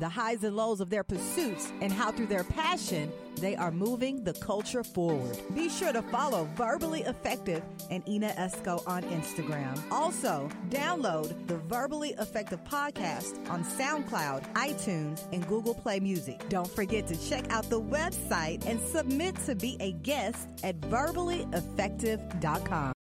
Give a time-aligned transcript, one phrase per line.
[0.00, 4.24] the highs and lows of their pursuits, and how through their passion, they are moving
[4.24, 5.38] the culture forward.
[5.54, 9.80] Be sure to follow Verbally Effective and Ina Esco on Instagram.
[9.90, 16.40] Also, download the Verbally Effective podcast on SoundCloud, iTunes, and Google Play Music.
[16.48, 22.92] Don't forget to check out the website and submit to be a guest at verballyeffective.com.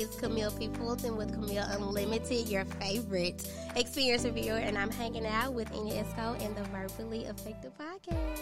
[0.00, 0.68] It's Camille P.
[0.68, 3.46] Fulton with Camille Unlimited, your favorite
[3.76, 8.40] experience reviewer, and I'm hanging out with Ina Esco in the Verbally Effective Podcast.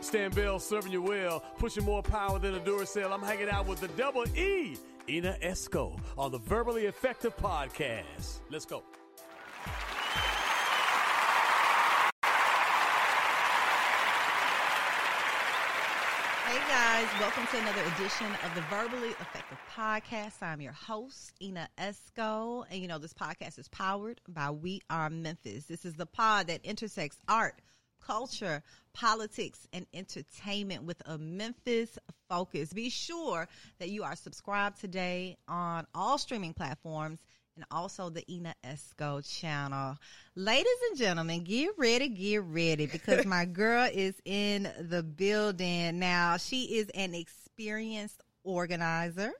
[0.00, 3.12] Stan Bell serving you well, pushing more power than a Duracell.
[3.12, 8.40] I'm hanging out with the double E, Ina Esco, on the Verbally Effective Podcast.
[8.48, 8.82] Let's go.
[16.54, 20.40] Hey guys, welcome to another edition of the Verbally Effective Podcast.
[20.40, 25.10] I'm your host, Ina Esco, and you know this podcast is powered by We Are
[25.10, 25.64] Memphis.
[25.64, 27.60] This is the pod that intersects art,
[28.00, 32.72] culture, politics, and entertainment with a Memphis focus.
[32.72, 33.48] Be sure
[33.80, 37.18] that you are subscribed today on all streaming platforms
[37.56, 39.96] and also the Ina Esco channel.
[40.34, 45.98] Ladies and gentlemen, get ready, get ready because my girl is in the building.
[45.98, 49.32] Now, she is an experienced organizer.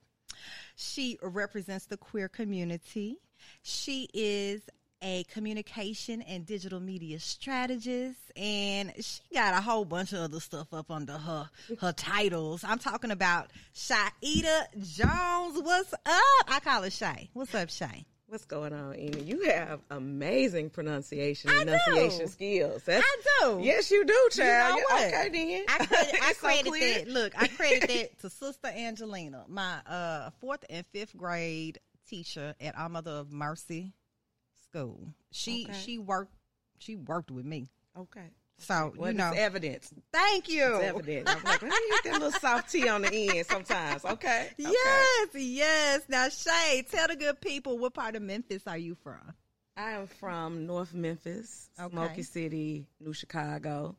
[0.77, 3.19] She represents the queer community.
[3.63, 4.63] She is
[5.05, 10.73] a communication and digital media strategist and she got a whole bunch of other stuff
[10.73, 12.65] up under her her titles.
[12.65, 15.61] I'm talking about Shahida Jones.
[15.63, 16.49] What's up?
[16.49, 17.29] I call her Shay.
[17.35, 18.07] What's up, Shay?
[18.29, 19.23] What's going on, Amy?
[19.23, 22.27] You have amazing pronunciation, I enunciation do.
[22.27, 22.83] skills.
[22.85, 23.61] That's, I do.
[23.63, 24.79] Yes, you do, child.
[24.79, 25.05] know what?
[25.05, 25.65] Okay, then.
[25.69, 27.09] I credit, I so credit that.
[27.09, 31.79] Look, I credit that to Sister Angelina, my uh, fourth and fifth grade
[32.09, 33.93] teacher at Our Mother of Mercy
[34.75, 35.15] School.
[35.31, 35.79] She Okay.
[35.79, 36.33] she worked
[36.79, 37.69] she worked with me.
[37.97, 38.31] Okay.
[38.59, 39.93] So Well, you know, evidence.
[40.13, 40.77] thank you.
[40.77, 41.29] It's evident.
[41.29, 44.05] I'm like, let me get that little soft tea on the end sometimes.
[44.05, 44.49] Okay.
[44.53, 44.55] Okay.
[44.59, 46.03] Yes, yes.
[46.09, 49.21] Now, Shay, tell the good people what part of Memphis are you from?
[49.77, 51.91] I am from North Memphis, Okay.
[51.93, 53.97] Smoky City, New Chicago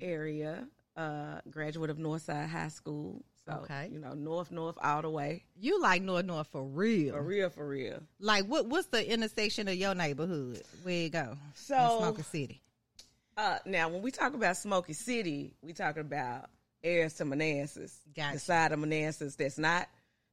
[0.00, 0.66] area.
[0.94, 3.22] Uh, graduate of Northside High School.
[3.46, 3.88] So, Okay.
[3.92, 5.44] you know, North, North, all the way.
[5.58, 7.14] You like North North for real?
[7.14, 8.02] For real, for real.
[8.18, 8.66] Like what?
[8.66, 10.62] What's the intersection of your neighborhood?
[10.82, 11.36] Where you go?
[11.54, 12.60] So- Smoky City.
[13.36, 16.48] Uh, now, when we talk about Smoky City, we talking about
[16.82, 17.94] Ayers to Manassas.
[18.16, 18.32] Gotcha.
[18.34, 19.88] The side of Manassas that's not,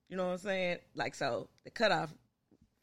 [0.10, 0.78] you know what I'm saying?
[0.96, 2.14] Like, so the cutoff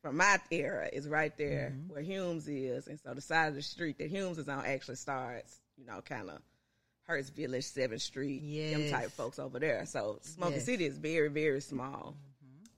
[0.02, 1.92] from my era is right there Mm-hmm.
[1.92, 2.86] where Humes is.
[2.86, 6.02] And so the side of the street that Humes is on actually starts, you know,
[6.02, 6.38] kind of
[7.10, 8.90] Hurst Village, 7th Street, them Yes.
[8.90, 9.84] type folks over there.
[9.86, 10.64] So Smoky Yes.
[10.64, 12.14] City is very, very small.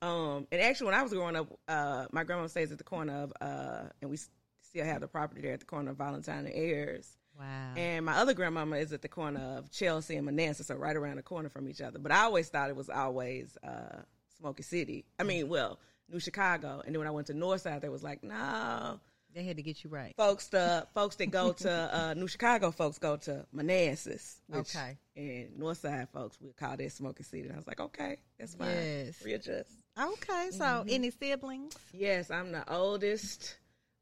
[0.01, 3.13] Um, and actually, when I was growing up, uh, my grandma stays at the corner
[3.23, 6.53] of, uh, and we still have the property there at the corner of Valentine and
[6.55, 7.15] Ayers.
[7.39, 7.73] Wow.
[7.77, 11.17] And my other grandmama is at the corner of Chelsea and Manassas, so right around
[11.17, 11.99] the corner from each other.
[11.99, 14.01] But I always thought it was always uh,
[14.37, 15.05] Smoky City.
[15.19, 15.79] I mean, well,
[16.09, 16.81] New Chicago.
[16.85, 18.99] And then when I went to Northside, they was like, no,
[19.33, 20.13] they had to get you right.
[20.15, 24.39] folks, the folks that go to uh, New Chicago, folks go to Manassas.
[24.47, 24.97] Which, Okay.
[25.15, 27.43] And Northside folks we call that Smoky City.
[27.43, 28.69] And I was like, okay, that's fine.
[28.69, 29.21] Yes.
[29.23, 29.69] Readjust.
[29.99, 30.89] Okay, so Mm-hmm.
[30.89, 31.75] any siblings?
[31.93, 33.57] Yes, I'm the oldest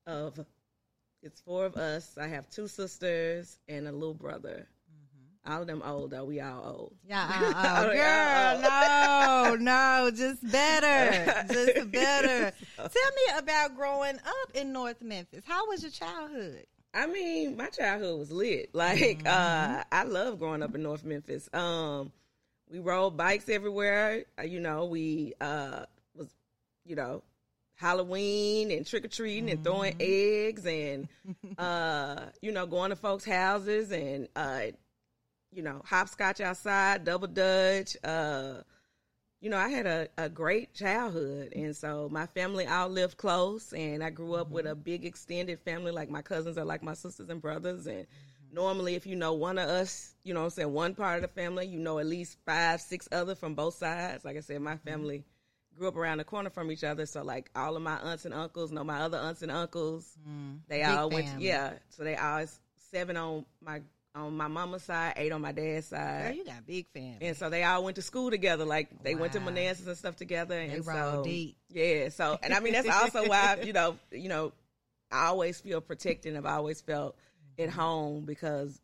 [0.06, 0.40] of.
[1.24, 2.18] It's four of us.
[2.20, 4.68] I have two sisters and a little brother.
[5.46, 6.26] All of them old though.
[6.26, 6.94] We all old.
[7.08, 9.64] Yeah, uh, Oh, girl, no,
[10.06, 12.54] no, just better, just better.
[12.78, 15.44] Tell me about growing up in North Memphis.
[15.48, 16.66] How was your childhood?
[16.94, 18.76] I mean, my childhood was lit.
[18.76, 21.50] Like, uh, I love growing up in North Memphis.
[21.54, 22.12] Um,
[22.70, 24.26] we rode bikes everywhere.
[24.38, 25.86] Uh, you know, we uh
[26.16, 26.28] was,
[26.86, 27.24] you know,
[27.76, 31.08] Halloween and trick or treating and throwing eggs and
[31.58, 34.66] uh, you know, going to folks' houses and uh,
[35.52, 37.98] you know, hopscotch outside, double dutch.
[38.04, 38.62] Uh,
[39.42, 41.54] you know, I had a, a great childhood.
[41.56, 43.74] And so my family all lived close.
[43.74, 44.74] And I grew up with mm-hmm.
[44.74, 45.92] a big extended family.
[45.92, 47.88] Like my cousins are like my sisters and brothers.
[47.88, 48.56] And mm-hmm.
[48.56, 51.22] normally, if you know one of us, you know what I'm saying, one part of
[51.24, 54.24] the family, you know at least five, six other from both sides.
[54.24, 54.88] Like I said, my mm-hmm.
[54.88, 55.24] family
[55.78, 57.06] grew up around the corner from each other.
[57.06, 60.08] So, like, all of my aunts and uncles know my other aunts and uncles.
[60.28, 60.60] Mm.
[60.68, 61.48] They Big all went, family.
[61.48, 61.74] yeah.
[61.90, 62.60] So they always,
[62.92, 63.82] seven on my
[64.14, 66.28] on my mama's side, eight on my dad's side.
[66.28, 67.18] Girl, you got big family.
[67.22, 68.66] and so they all went to school together.
[68.66, 69.46] Like they went to Wow.
[69.46, 70.60] Manassas and stuff together.
[70.60, 71.58] And so, deep.
[71.70, 72.10] Yeah.
[72.10, 74.52] So, and I mean, that's also why you know, you know,
[75.12, 76.36] I always feel protected.
[76.36, 77.16] I've always felt
[77.60, 77.80] at Mm-hmm.
[77.80, 78.80] home because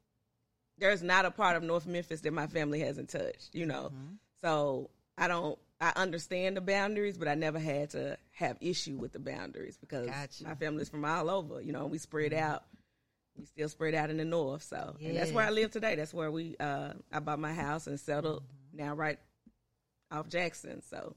[0.78, 3.54] there's not a part of North Memphis that my family hasn't touched.
[3.54, 4.14] You know, Mm-hmm.
[4.42, 5.58] so I don't.
[5.80, 10.08] I understand the boundaries, but I never had to have issue with the boundaries because
[10.08, 10.44] Gotcha.
[10.44, 11.62] my family's from all over.
[11.62, 12.64] You know, we spread out.
[13.38, 15.96] We still spread out in the north, so and that's where I live today.
[15.96, 16.56] That's where we.
[16.60, 18.44] uh I bought my house and settled
[18.74, 19.20] now right
[20.12, 20.82] off Jackson.
[20.82, 21.16] So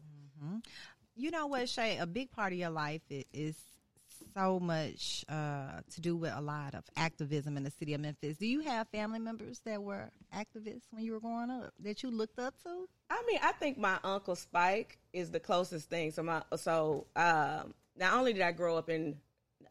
[1.17, 1.99] you know what, Shay?
[1.99, 3.03] A big part of your life
[3.33, 3.57] is
[4.35, 8.39] so much uh, to do with a lot of activism in the city of Memphis.
[8.39, 12.11] Do you have family members that were activists when you were growing up that you
[12.11, 12.89] looked up to?
[13.11, 16.11] I mean, I think my uncle Spike is the closest thing.
[16.11, 19.17] So my so um, not only did I grow up in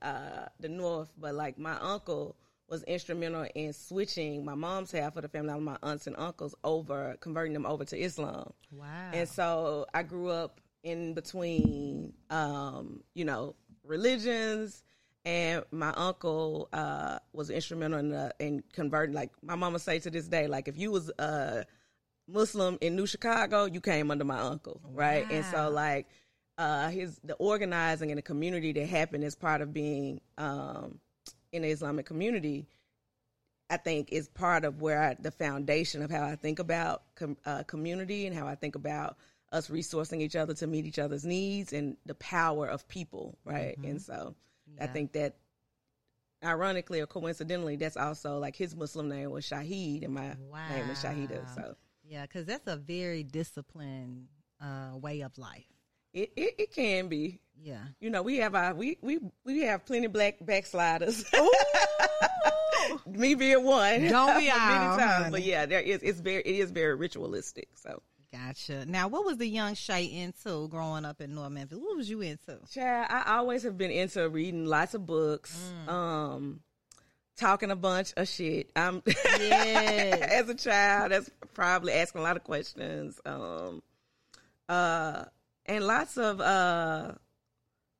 [0.01, 2.35] uh, the north, but like my uncle
[2.69, 6.53] was instrumental in switching my mom's half of the family, all my aunts and uncles,
[6.63, 8.53] over converting them over to Islam.
[8.71, 8.85] Wow.
[9.13, 14.83] And so I grew up in between, um, you know, religions.
[15.25, 19.13] And my uncle uh, was instrumental in, uh, in converting.
[19.13, 21.65] Like my mama say to this day, like if you was a
[22.27, 25.29] Muslim in New Chicago, you came under my uncle, right?
[25.29, 26.07] And so like
[26.59, 30.99] uh, his the organizing in the community that happened as part of being um,
[31.53, 32.67] in the Islamic community,
[33.69, 37.37] I think is part of where I, the foundation of how I think about com,
[37.45, 39.15] uh, community and how I think about
[39.53, 43.77] us resourcing each other to meet each other's needs and the power of people, right?
[43.77, 44.35] And so
[44.79, 45.37] I think that
[46.43, 50.35] ironically or coincidentally, that's also like his Muslim name was Shahid and my
[50.69, 51.55] name is Shahida.
[51.55, 54.27] So Yeah, because that's a very disciplined
[54.61, 55.78] uh, way of life.
[56.13, 57.39] It, it, it can be.
[57.61, 57.83] Yeah.
[57.99, 61.25] You know, we have our we we we have plenty of black backsliders.
[63.05, 64.07] Me being one.
[64.07, 65.01] Don't we Many times.
[65.01, 65.31] honey?
[65.31, 67.69] But yeah, there is it's very it is very ritualistic.
[67.75, 68.01] So
[68.31, 68.85] Gotcha.
[68.85, 71.79] Now, what was the young Shay into growing up in North Memphis?
[71.81, 72.59] What was you into?
[72.71, 76.59] Child, I always have been into reading lots of books, um,
[77.37, 78.69] talking a bunch of shit.
[78.75, 80.21] I'm Yes.
[80.31, 83.19] as a child, that's probably asking a lot of questions.
[83.25, 83.81] Um,
[84.67, 85.23] uh,
[85.69, 87.11] and lots of uh,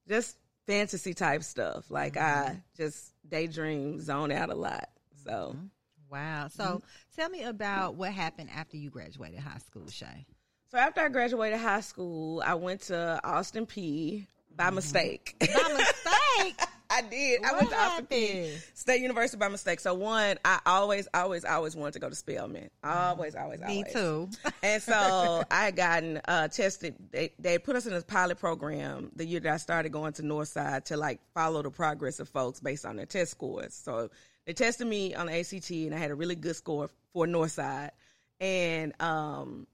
[0.08, 0.36] just
[0.66, 1.90] fantasy type stuff.
[1.90, 2.58] Like I mm-hmm.
[2.76, 4.90] just daydream, zone out a lot.
[5.24, 5.54] So.
[5.56, 5.66] Mm-hmm.
[6.12, 6.48] Wow.
[6.48, 6.78] So mm-hmm.
[7.16, 10.26] tell me about what happened after you graduated high school, Shay.
[10.72, 14.26] So after I graduated high school, I went to Austin Peay
[14.56, 15.36] by mistake.
[15.40, 16.68] By mistake.
[16.90, 17.44] I did.
[17.44, 18.62] I What went to Austin?
[18.74, 19.80] State University by mistake.
[19.80, 22.70] So one, I always, always, always wanted to go to Spelman.
[22.84, 23.62] Always, always, always.
[23.62, 23.94] Me always.
[23.94, 24.30] too.
[24.64, 26.96] And so I had gotten uh, tested.
[27.12, 30.24] They, they put us in this pilot program the year that I started going to
[30.24, 33.76] Northside to like follow the progress of folks based on their test scores.
[33.76, 34.10] So
[34.46, 37.92] they tested me on the ACT and I had a really good score for Northside.
[38.40, 39.68] And um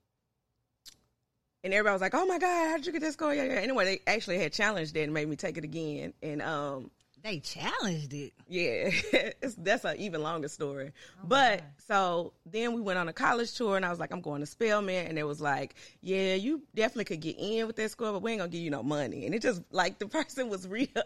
[1.63, 3.53] and everybody was like, "Oh my god, how did you get that score?" Yeah, yeah.
[3.53, 6.13] Anyway, they actually had challenged it and made me take it again.
[6.21, 6.91] And um
[7.25, 8.33] They challenged it.
[8.47, 8.91] yeah,
[9.41, 10.91] it's, that's an even longer story.
[11.17, 14.21] Oh but so then we went on a college tour, and I was like, I'm
[14.21, 17.89] going to Spelman, and it was like, yeah, you definitely could get in with that
[17.89, 19.25] score, but we ain't gonna give you no money.
[19.25, 21.01] And it just like the person was real, mm,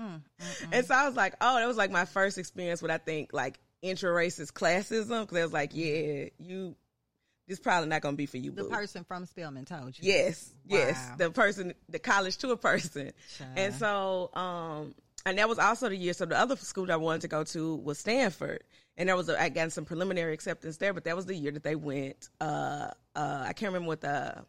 [0.00, 0.68] mm, mm.
[0.72, 3.34] and so I was like, oh, that was like my first experience with I think
[3.34, 6.74] like intra-racist classism because I was like, yeah, you,
[7.46, 8.70] this probably not gonna be for you, The boo.
[8.70, 10.10] person from Spelman told you.
[10.10, 11.10] Yes, yes.
[11.18, 13.12] The person, the college tour person.
[13.56, 14.94] And so, um,
[15.26, 16.12] and that was also the year.
[16.12, 18.62] So the other school that I wanted to go to was Stanford,
[18.96, 20.92] and there was a, I got some preliminary acceptance there.
[20.92, 22.28] But that was the year that they went.
[22.40, 24.44] Uh, uh, I can't remember what the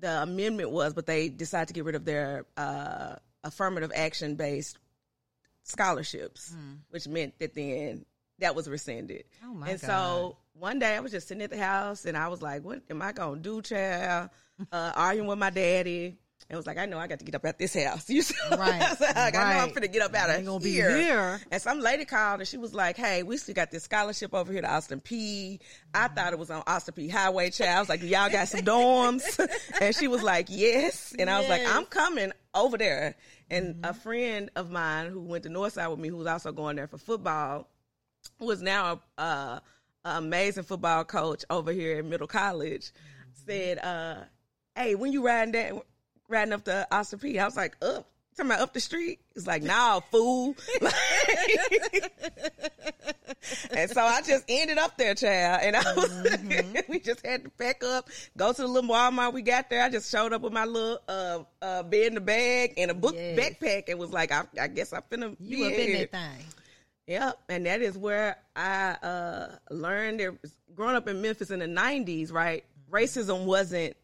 [0.00, 4.78] the amendment was, but they decided to get rid of their uh, affirmative action based
[5.62, 6.54] scholarships,
[6.90, 8.04] which meant that then
[8.40, 9.24] that was rescinded.
[9.44, 9.86] Oh, my and God.
[9.86, 12.82] so one day I was just sitting at the house and I was like, "What
[12.90, 14.30] am I gonna do, child?"
[14.70, 16.18] Uh, arguing with my daddy.
[16.52, 18.06] And was like, I know I got to get up out this house.
[18.12, 18.34] You see?
[18.50, 19.74] Right, I, like, I know I'm right.
[19.74, 20.94] finna get up out of gonna be here.
[20.94, 21.40] here.
[21.50, 24.52] And some lady called and she was like, Hey, we still got this scholarship over
[24.52, 25.60] here to Austin Peay.
[25.94, 27.70] I thought it was on Austin Peay Highway, child.
[27.70, 29.48] I was like, Y'all got some dorms?
[29.80, 31.14] and she was like, Yes.
[31.18, 33.14] And I was like, I'm coming over there.
[33.50, 36.76] And a friend of mine who went to Northside with me, who was also going
[36.76, 37.66] there for football,
[38.38, 39.60] was now a, uh,
[40.04, 42.92] amazing football coach over here at Middle College,
[43.46, 44.24] said, uh,
[44.76, 45.82] "Hey, when you riding that
[46.32, 49.46] riding up the Austin Peay?" I was like, "Up." Talking about up the street, it's
[49.46, 50.56] like, nah, fool.
[53.70, 55.60] and so I just ended up there, child.
[55.62, 56.38] And I was,
[56.88, 59.82] we just had to pack up, go to the little Walmart we got there.
[59.82, 62.94] I just showed up with my little uh, uh, bed in the bag and a
[62.94, 63.38] book Yes.
[63.38, 66.46] backpack and was like, I, I guess I'm finna You be up in that thing.
[67.08, 70.20] Yep, and that is where I uh, learned.
[70.20, 70.38] There,
[70.74, 72.64] growing up in Memphis in the '90s, right?
[72.90, 73.96] Racism wasn't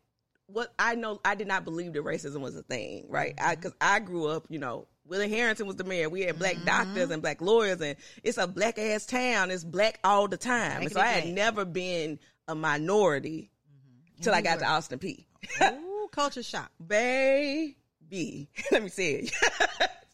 [0.48, 1.20] what I know.
[1.24, 3.34] I did not believe that racism was a thing, right?
[3.36, 3.94] Because mm-hmm.
[3.94, 6.08] I, grew up, you know, Willie Herenton was the mayor.
[6.08, 6.64] We had black mm-hmm.
[6.66, 9.50] doctors and black lawyers, and it's a black ass town.
[9.50, 11.34] It's black all the time, and so I had Black.
[11.34, 14.22] never been a minority mm-hmm.
[14.22, 15.24] till I got to Austin Peay.
[15.62, 16.70] Ooh, culture shock.
[16.86, 19.32] Baby, let me say it.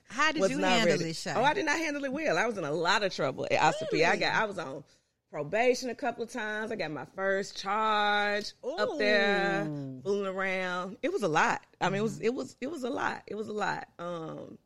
[0.08, 1.04] How did you handle ready.
[1.04, 1.34] this show?
[1.36, 2.38] Oh, I did not handle it well.
[2.38, 4.08] I was in a lot of trouble at Austin Peay.
[4.08, 4.84] I got I was on
[5.34, 6.70] probation a couple of times.
[6.70, 9.64] I got my first charge up there,
[10.04, 10.96] fooling around.
[11.02, 11.60] It was a lot.
[11.80, 12.02] I mean, it Mm-hmm.
[12.04, 13.22] was it was it was a lot.
[13.26, 13.88] It was a lot.
[13.98, 14.58] Um,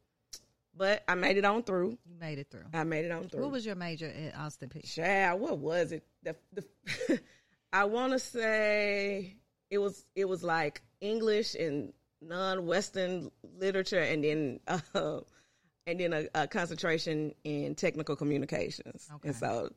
[0.76, 1.96] but I made it on through.
[2.06, 2.66] you made it through.
[2.75, 3.40] I made it on through.
[3.42, 4.84] What was your major at Austin Peay?
[4.94, 6.04] Child, what was it?
[6.22, 7.20] The, the
[7.72, 9.37] I want to say
[9.70, 14.60] it was it was like English and non-Western literature, and then
[14.94, 15.20] uh,
[15.87, 19.08] and then a, a concentration in technical communications.
[19.14, 19.28] Okay.
[19.28, 19.70] And so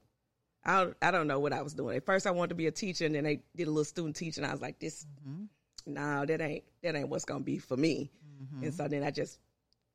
[0.63, 1.98] I don't, I don't know what I was doing.
[1.98, 4.15] At first, I wanted to be a teacher, and then they did a little student
[4.15, 4.46] teaching.
[4.46, 5.94] I was like, this, Mm-hmm.
[5.94, 8.12] no, that ain't that ain't what's gonna be for me.
[8.63, 9.39] And so then I just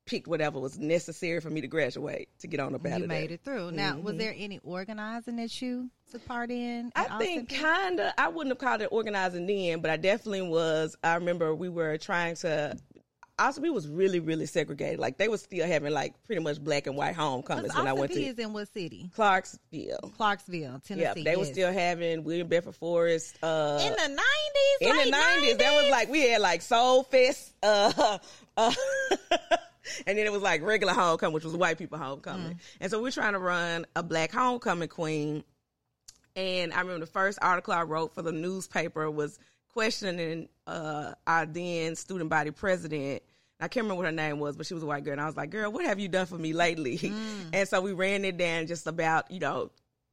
[0.05, 3.31] picked whatever was necessary for me to graduate to get on up out You made
[3.31, 3.71] it through.
[3.71, 6.91] Now, was there any organizing that you took part in?
[6.95, 8.13] I think kind of.
[8.17, 10.95] I wouldn't have called it organizing then, but I definitely was.
[11.03, 12.77] I remember we were trying to.
[13.37, 14.99] Peay was really, really segregated.
[14.99, 18.11] Like they was still having like pretty much black and white homecomings when I went
[18.11, 19.09] to is in what city?
[19.15, 20.13] Clarksville.
[20.17, 21.21] Clarksville, Tennessee.
[21.21, 23.37] Yeah, they were still having William Bedford Forrest.
[23.43, 24.81] Uh, in the nineties.
[24.81, 28.17] in the nineties, that was like we had like Soul Fest, uh,
[28.57, 28.73] uh,
[30.07, 32.53] and then it was like regular homecoming, which was white people homecoming.
[32.53, 32.59] Mm.
[32.81, 35.43] And so we're trying to run a black homecoming queen.
[36.35, 39.39] And I remember the first article I wrote for the newspaper was
[39.81, 43.21] questioning uh, our then student body president.
[43.59, 45.11] I can't remember what her name was, but she was a white girl.
[45.13, 46.97] And I was like, girl, what have you done for me lately?
[46.97, 47.13] Mm.
[47.53, 49.69] And so we ran it down just about, you know,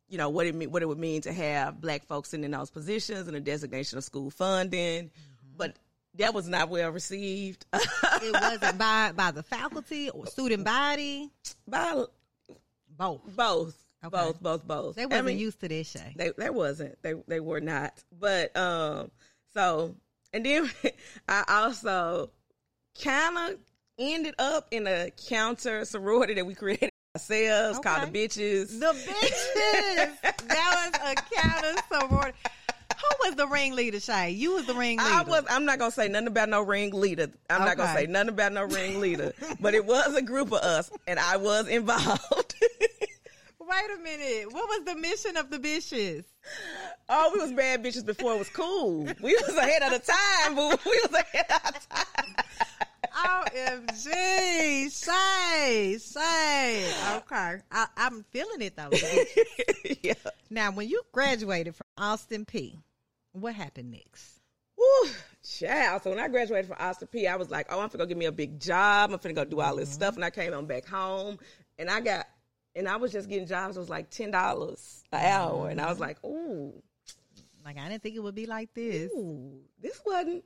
[0.06, 2.71] you know, what it mean, what it would mean to have black folks in, those
[2.71, 5.11] positions and a designation of school funding.
[5.56, 5.76] But
[6.16, 11.30] that was not well received It wasn't by by the faculty or student body.
[11.66, 12.04] by
[12.99, 13.35] Both.
[13.35, 14.11] both, Okay.
[14.14, 14.97] both, both, both.
[14.97, 16.16] They I wasn't mean, used to this shit.
[16.16, 16.99] They they wasn't.
[17.02, 18.04] They they were not.
[18.21, 19.11] But um
[19.55, 19.95] so
[20.33, 20.71] and then
[21.29, 22.31] I also
[23.03, 23.59] kind of
[23.99, 28.79] ended up in a counter sorority that we created ourselves called the bitches.
[28.81, 30.21] The bitches.
[30.49, 32.39] that was a counter sorority.
[32.97, 34.31] Who was the ringleader, Shay?
[34.31, 35.11] You was the ringleader.
[35.13, 35.45] I was.
[35.51, 37.31] I'm not gonna say nothing about no ringleader.
[37.51, 39.33] I'm not gonna say nothing about no ringleader.
[39.61, 42.55] but it was a group of us, and I was involved.
[43.66, 44.52] Wait a minute.
[44.52, 46.25] What was the mission of the bitches?
[47.09, 49.04] oh, we was bad bitches before it was cool.
[49.23, 50.68] We was ahead of the time, boo.
[50.90, 52.37] We was ahead of time.
[53.14, 55.04] OMG.
[55.04, 55.99] Shay.
[55.99, 56.92] Shay.
[57.16, 57.62] Okay.
[57.71, 58.90] I, I'm feeling it though.
[60.02, 60.14] yeah.
[60.50, 62.76] now, when you graduated from Austin Peay,
[63.33, 64.40] what happened next?
[64.76, 65.11] Woo,
[65.42, 66.02] child.
[66.02, 68.16] So when I graduated from Austin Peay, I was like, oh, I'm finna go get
[68.16, 69.12] me a big job.
[69.12, 69.94] I'm finna go do all this mm-hmm.
[69.94, 70.16] stuff.
[70.16, 71.38] And I came on back home
[71.78, 72.26] and I got,
[72.76, 73.76] and I was just getting jobs.
[73.76, 75.69] It was like $10 an hour.
[75.69, 76.73] And I was like, ooh,
[77.64, 79.11] Like, I didn't think it would be like this.
[79.12, 80.45] ooh, this wasn't,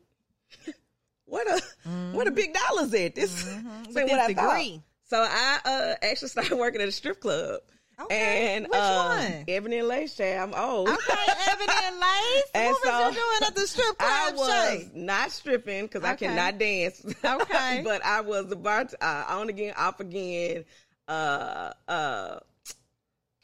[1.25, 3.14] what a, what a big dollars at.
[3.14, 3.44] This,
[3.87, 4.82] With what I thought.
[5.04, 7.61] So I uh, actually started working at a strip club.
[8.00, 8.54] Okay.
[8.54, 9.44] And Which uh, one?
[9.49, 10.54] Ebony and Lace Child.
[10.54, 10.88] I'm old.
[10.88, 12.44] Okay, Ebony and Lace.
[12.54, 14.11] And what so, was you doing at the strip club?
[14.11, 14.90] I was Shay?
[14.94, 17.04] not stripping because I cannot dance.
[17.25, 17.80] Okay.
[17.85, 20.64] but I was the bar uh, on again, off again,
[21.09, 22.38] uh, uh,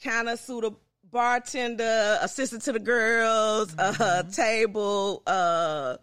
[0.02, 0.76] kind of of
[1.10, 4.30] bartender, assistant to the girls, uh, Mm-hmm.
[4.30, 5.22] table.
[5.26, 5.96] Uh,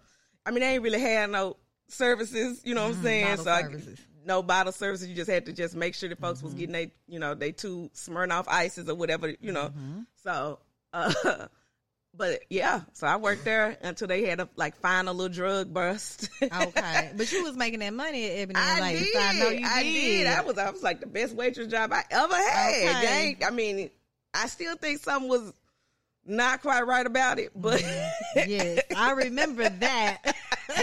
[0.46, 2.62] I mean, they ain't really had no services.
[2.64, 3.26] You know what I'm saying?
[3.26, 3.44] Mm-hmm.
[3.44, 4.00] bottle I- services.
[4.00, 4.28] Mm-hmm.
[4.28, 5.08] no bottle services.
[5.10, 7.52] You just had to just make sure the folks was getting they, you know, they
[7.52, 9.66] two Smirnoff ices or whatever, you know.
[9.70, 10.00] Mm-hmm.
[10.24, 10.60] So,
[10.94, 11.14] uh,
[12.16, 15.74] but yeah, so I worked there until they had to like find a little drug
[15.74, 16.30] bust.
[16.42, 19.00] Okay, but you was making that money at Ebony and I Lace.
[19.00, 19.16] did.
[19.16, 20.28] I know you I did.
[20.28, 20.58] I was.
[20.58, 23.04] I was like the best waitress job I ever had.
[23.04, 23.28] Okay.
[23.30, 23.90] Ain't- I mean,
[24.34, 25.54] I still think something was
[26.26, 28.50] not quite right about it, but mm-hmm.
[28.50, 30.36] yes, I remember that.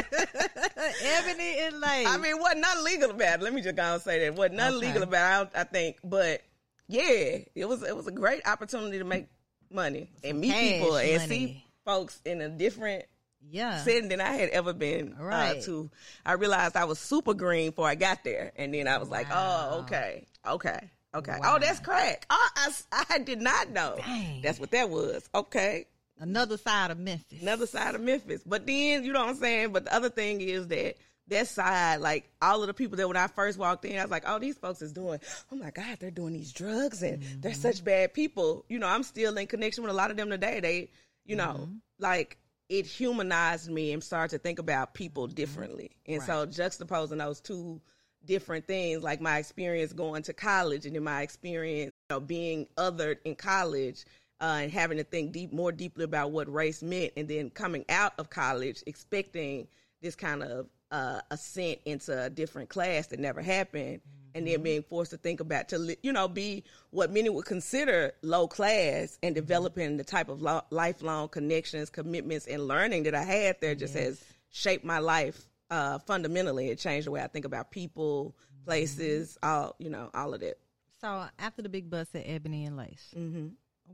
[1.02, 2.06] Ebony and Lace.
[2.08, 3.42] I mean, wasn't nothing legal about it.
[3.42, 4.86] Let me just go and say that wasn't nothing Okay.
[4.86, 5.52] legal about it.
[5.54, 6.42] I, I think, but
[6.88, 9.26] yeah, it was it was a great opportunity to make
[9.70, 13.04] money and meet people and see folks in a different
[13.50, 13.78] yeah.
[13.82, 15.62] setting than I had ever been uh, Right.
[15.62, 15.90] to.
[16.26, 19.26] I realized I was super green before I got there, and then I was like,
[19.30, 21.36] oh, okay, okay, okay.
[21.40, 21.56] Wow.
[21.56, 22.26] Oh, that's crack.
[22.30, 23.96] Oh, I, I did not know.
[23.98, 24.42] Dang.
[24.42, 25.28] That's what that was.
[25.34, 25.86] Okay,
[26.20, 27.40] Another side of Memphis.
[27.40, 28.42] another side of Memphis.
[28.44, 29.72] But then you know what I'm saying.
[29.72, 30.96] But the other thing is that
[31.28, 34.10] that side, like all of the people that when I first walked in, I was
[34.10, 35.20] like, oh, these folks is doing,
[35.52, 37.60] oh my God, they're doing these drugs and they're mm-hmm.
[37.60, 38.64] such bad people.
[38.68, 40.60] You know, I'm still in connection with a lot of them today.
[40.60, 40.90] They,
[41.24, 41.74] you know, mm-hmm.
[41.98, 45.34] like it humanized me and started to think about people mm-hmm.
[45.34, 45.90] differently.
[46.06, 47.80] And so juxtaposing those two
[48.24, 52.66] different things, like my experience going to college and then my experience you know, being
[52.76, 54.04] othered in college
[54.40, 57.84] uh, and having to think deep, more deeply about what race meant, and then coming
[57.88, 59.66] out of college expecting
[60.00, 64.00] this kind of uh, ascent into a different class that never happened,
[64.34, 68.12] and then being forced to think about to you know be what many would consider
[68.22, 73.22] low class and developing the type of lo- lifelong connections, commitments, and learning that I
[73.22, 76.68] had there just has shaped my life uh, fundamentally.
[76.68, 80.58] It changed the way I think about people, places, all you know, all of that.
[81.00, 83.14] So after the big bus at Ebony and Lace,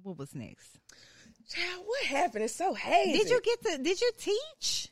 [0.02, 0.78] what was next?
[1.50, 2.44] Child, what happened?
[2.44, 3.18] It's so hazy.
[3.18, 3.78] Did you get to?
[3.82, 4.88] Did you teach?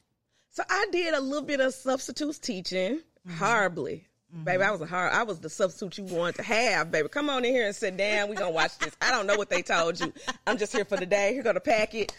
[0.52, 3.00] So I did a little bit of substitutes teaching
[3.38, 4.06] horribly.
[4.44, 5.12] Baby, I was a hard.
[5.12, 7.06] I was the substitute you wanted to have, baby.
[7.08, 8.30] Come on in here and sit down.
[8.30, 8.96] We gonna watch this.
[9.02, 10.10] I don't know what they told you.
[10.46, 11.34] I'm just here for the day.
[11.34, 12.14] You're gonna pack it.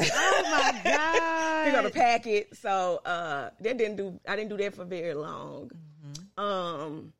[0.00, 1.64] Oh my god!
[1.66, 2.56] You're gonna pack it.
[2.56, 4.18] So uh, that didn't do.
[4.26, 5.70] I didn't do that for very long.
[6.38, 7.12] Um,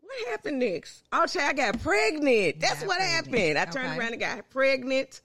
[0.00, 1.04] what happened next?
[1.12, 2.58] Oh, child, I got pregnant.
[2.60, 3.26] That's got what pregnant.
[3.26, 3.58] happened.
[3.58, 3.98] I turned Okay.
[3.98, 5.20] around and got pregnant.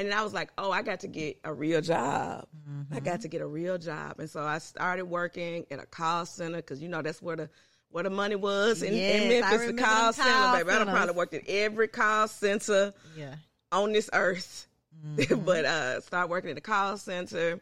[0.00, 2.46] And then I was like, oh, I got to get a real job.
[2.66, 2.94] Mm-hmm.
[2.94, 4.18] I got to get a real job.
[4.18, 7.50] And so I started working at a call center because, you know, that's where the
[7.90, 10.70] where the money was in, Yes, in Memphis, the call center, call baby.
[10.70, 10.94] I centers.
[10.94, 13.34] probably worked at every call center Yeah.
[13.70, 14.66] on this earth.
[15.16, 15.44] Mm-hmm.
[15.46, 17.60] but uh started working at the call center.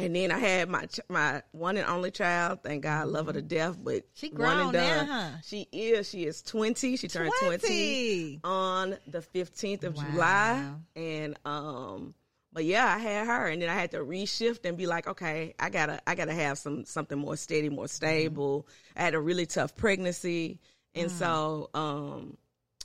[0.00, 2.60] And then I had my ch- my one and only child.
[2.62, 3.76] Thank God, I love her to death.
[3.82, 5.06] But She one grown and done.
[5.08, 5.36] now, huh?
[5.44, 6.08] She is.
[6.08, 6.96] She is twenty.
[6.96, 8.40] She turned twenty 20.
[8.44, 10.04] on the fifteenth of Wow.
[10.12, 10.70] July.
[10.94, 12.14] And um,
[12.52, 15.54] but yeah, I had her, and then I had to reshift and be like, okay,
[15.58, 18.68] I gotta I gotta have some something more steady, more stable.
[18.96, 20.60] I had a really tough pregnancy,
[20.94, 22.36] and so um,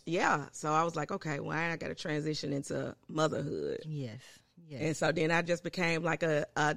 [0.08, 3.82] yeah, so I was like, okay, well, I got to transition into motherhood.
[3.86, 4.20] Yes.
[4.68, 4.82] Yes.
[4.82, 6.76] And so then I just became like a, a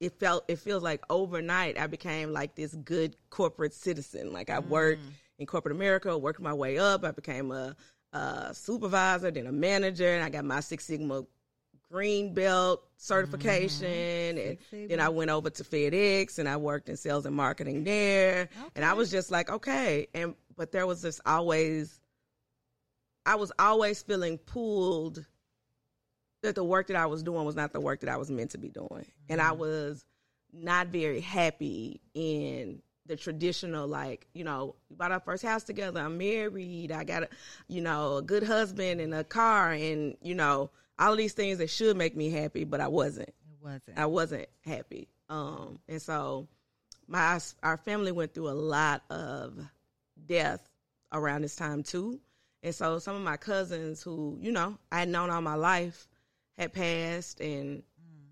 [0.00, 4.32] it felt it feels like overnight I became like this good corporate citizen.
[4.32, 5.12] Like I worked mm.
[5.38, 7.04] in corporate America, worked my way up.
[7.04, 7.76] I became a,
[8.12, 11.24] a supervisor, then a manager, and I got my Six Sigma
[11.92, 13.86] green belt certification.
[13.86, 14.38] Mm-hmm.
[14.38, 14.88] And Six Sigma.
[14.88, 18.48] then I went over to FedEx and I worked in sales and marketing there.
[18.74, 20.08] And I was just like, okay.
[20.14, 22.00] And but there was this always
[23.26, 25.26] I was always feeling pulled
[26.42, 28.52] that the work that I was doing was not the work that I was meant
[28.52, 29.06] to be doing.
[29.28, 30.04] And I was
[30.52, 36.00] not very happy in the traditional, like, you know, we bought our first house together.
[36.00, 36.92] I'm married.
[36.92, 37.28] I got a,
[37.68, 41.58] you know, a good husband and a car and, you know, all of these things
[41.58, 43.28] that should make me happy, but I wasn't.
[43.28, 43.98] it wasn't.
[43.98, 45.08] I wasn't happy.
[45.28, 46.48] Um, and so
[47.06, 49.58] my our family went through a lot of
[50.26, 50.68] death
[51.12, 52.20] around this time too.
[52.62, 56.06] And so some of my cousins who, you know, I had known all my life
[56.60, 58.28] had passed and mm.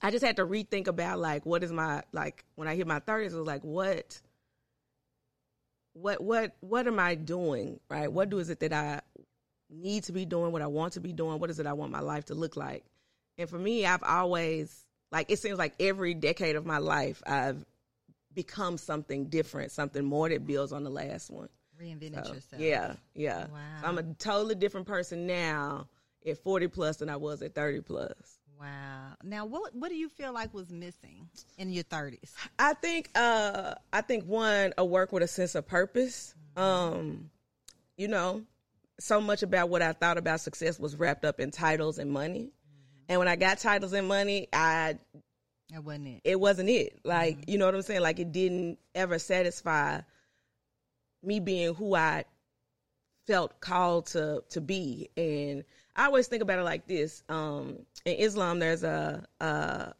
[0.00, 3.00] I just had to rethink about like what is my like when I hit my
[3.00, 4.20] thirties, it was like what
[5.92, 7.80] what what what am I doing?
[7.88, 8.10] Right?
[8.10, 9.00] What do is it that I
[9.68, 11.90] need to be doing, what I want to be doing, what is it I want
[11.90, 12.84] my life to look like?
[13.38, 17.64] And for me, I've always like it seems like every decade of my life I've
[18.32, 21.48] become something different, something more that builds on the last one.
[21.80, 22.62] Reinvented So, yourself.
[22.62, 23.46] yeah, yeah.
[23.46, 23.58] Wow.
[23.82, 25.88] I'm a totally different person now
[26.26, 28.38] at 40 plus than I was at 30 plus.
[28.60, 29.14] Wow.
[29.24, 32.32] Now, what what do you feel like was missing in your thirties?
[32.60, 36.34] I think uh I think one a work with a sense of purpose.
[36.56, 37.30] Um
[37.96, 38.42] you know,
[39.00, 42.52] so much about what I thought about success was wrapped up in titles and money.
[43.08, 44.96] And when I got titles and money, I
[45.70, 46.20] That wasn't it.
[46.22, 47.00] it wasn't it.
[47.04, 48.02] Like, you know what I'm saying?
[48.02, 50.00] Like it didn't ever satisfy
[51.20, 52.26] me being who I
[53.26, 55.08] felt called to to be.
[55.16, 57.22] And I always think about it like this.
[57.28, 59.92] Um in Islam there's a uh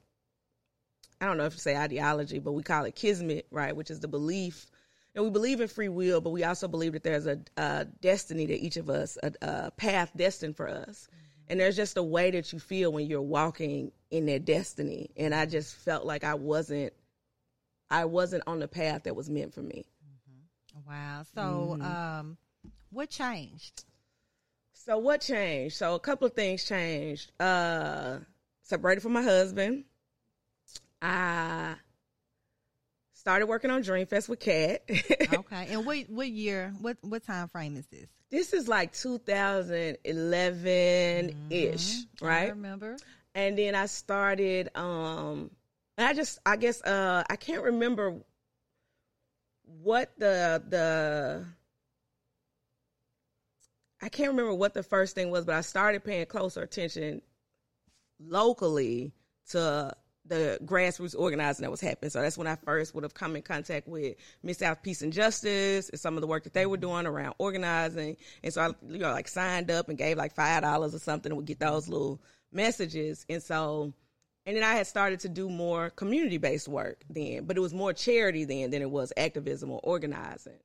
[1.26, 3.74] don't know if you say ideology, but we call it kismet, right?
[3.76, 4.70] Which is the belief.
[5.14, 8.46] And we believe in free will, but we also believe that there's a, a destiny
[8.46, 11.08] to each of us, a, a path destined for us.
[11.48, 15.10] And there's just a way that you feel when you're walking in that destiny.
[15.16, 16.92] And I just felt like I wasn't,
[17.90, 19.84] I wasn't on the path that was meant for me.
[20.86, 21.24] Wow.
[21.34, 21.82] So, Mm-hmm.
[21.84, 22.36] um,
[22.90, 23.84] what changed?
[24.72, 25.76] So what changed?
[25.76, 27.30] So a couple of things changed.
[27.40, 28.18] Uh
[28.62, 29.84] separated from my husband.
[31.00, 31.76] I
[33.14, 34.82] started working on Dreamfest with Kat.
[35.32, 35.68] Okay.
[35.70, 36.74] and what what year?
[36.80, 38.08] What what time frame is this?
[38.30, 42.48] this is like 2011 ish, I right?
[42.50, 42.96] remember.
[43.34, 45.50] And then I started um
[45.98, 48.16] I just, I guess, uh, I can't remember
[49.64, 51.44] what the the.
[54.02, 57.22] I can't remember what the first thing was, but I started paying closer attention
[58.18, 59.12] locally
[59.50, 59.94] to
[60.26, 62.10] the grassroots organizing that was happening.
[62.10, 65.88] So that's when I first would have come in contact with Mid-South Peace and Justice
[65.88, 68.16] and some of the work that they were doing around organizing.
[68.42, 71.30] And so I, you know, like signed up and gave like five dollars or something
[71.30, 72.20] and would get those little
[72.52, 73.24] messages.
[73.28, 73.92] And so,
[74.46, 77.74] and then I had started to do more community based work then, but it was
[77.74, 80.58] more charity then than it was activism or organizing.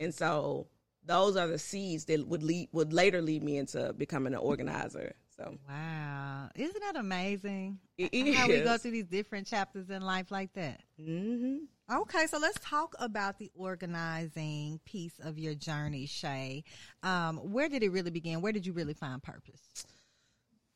[0.00, 0.66] And so
[1.04, 5.14] those are the seeds that would lead would later lead me into becoming an organizer.
[5.36, 6.48] So Wow.
[6.54, 7.78] Isn't that amazing?
[7.98, 10.80] It How we go through these different chapters in life like that.
[10.98, 11.58] hmm
[11.92, 16.64] Okay, so let's talk about the organizing piece of your journey, Shay.
[17.02, 18.40] Um, where did it really begin?
[18.40, 19.84] Where did you really find purpose?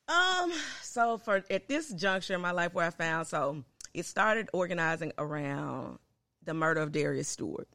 [0.06, 3.64] Um, so for at this juncture in my life where I found so
[3.94, 5.98] it started organizing around
[6.44, 7.68] the murder of Darius Stewart.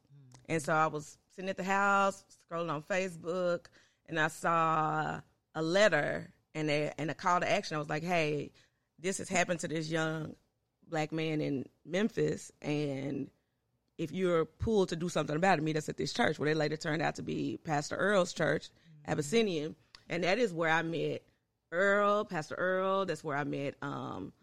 [0.48, 3.66] And so I was sitting at the house, scrolling on Facebook,
[4.08, 5.22] and I saw
[5.56, 7.76] a letter and a and a call to action.
[7.76, 8.52] I was like, Hey,
[9.00, 10.36] this has happened to this young
[10.90, 13.30] black man in Memphis and
[13.98, 16.56] if you're pulled to do something about it, meet us at this church where they
[16.56, 18.70] later turned out to be Pastor Earl's church,
[19.08, 19.76] Abyssinian.
[20.10, 21.22] And that is where I met
[21.72, 23.06] Earl, Pastor Earl.
[23.06, 24.34] That's where I met um,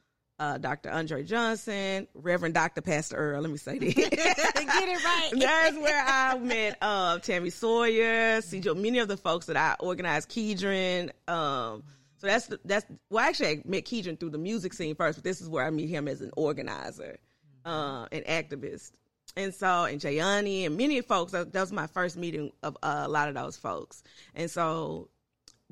[0.41, 0.91] uh, Dr.
[0.91, 2.81] Andre Johnson, Reverend Dr.
[2.81, 3.43] Pastor Earl.
[3.43, 3.95] Let me say that.
[3.95, 5.31] Get it right.
[5.39, 10.31] That's where I met uh, Tami Sawyer, CJ, many of the folks that I organized,
[10.31, 11.11] Kedron.
[11.29, 11.85] Um,
[12.17, 15.25] so that's the, that's well, actually, I met Kedron through the music scene first, but
[15.25, 17.19] this is where I meet him as an organizer,
[17.65, 18.93] uh, an activist.
[19.37, 23.05] And so, and Jayani and many folks, that, that was my first meeting of uh,
[23.05, 24.03] a lot of those folks.
[24.35, 25.09] And so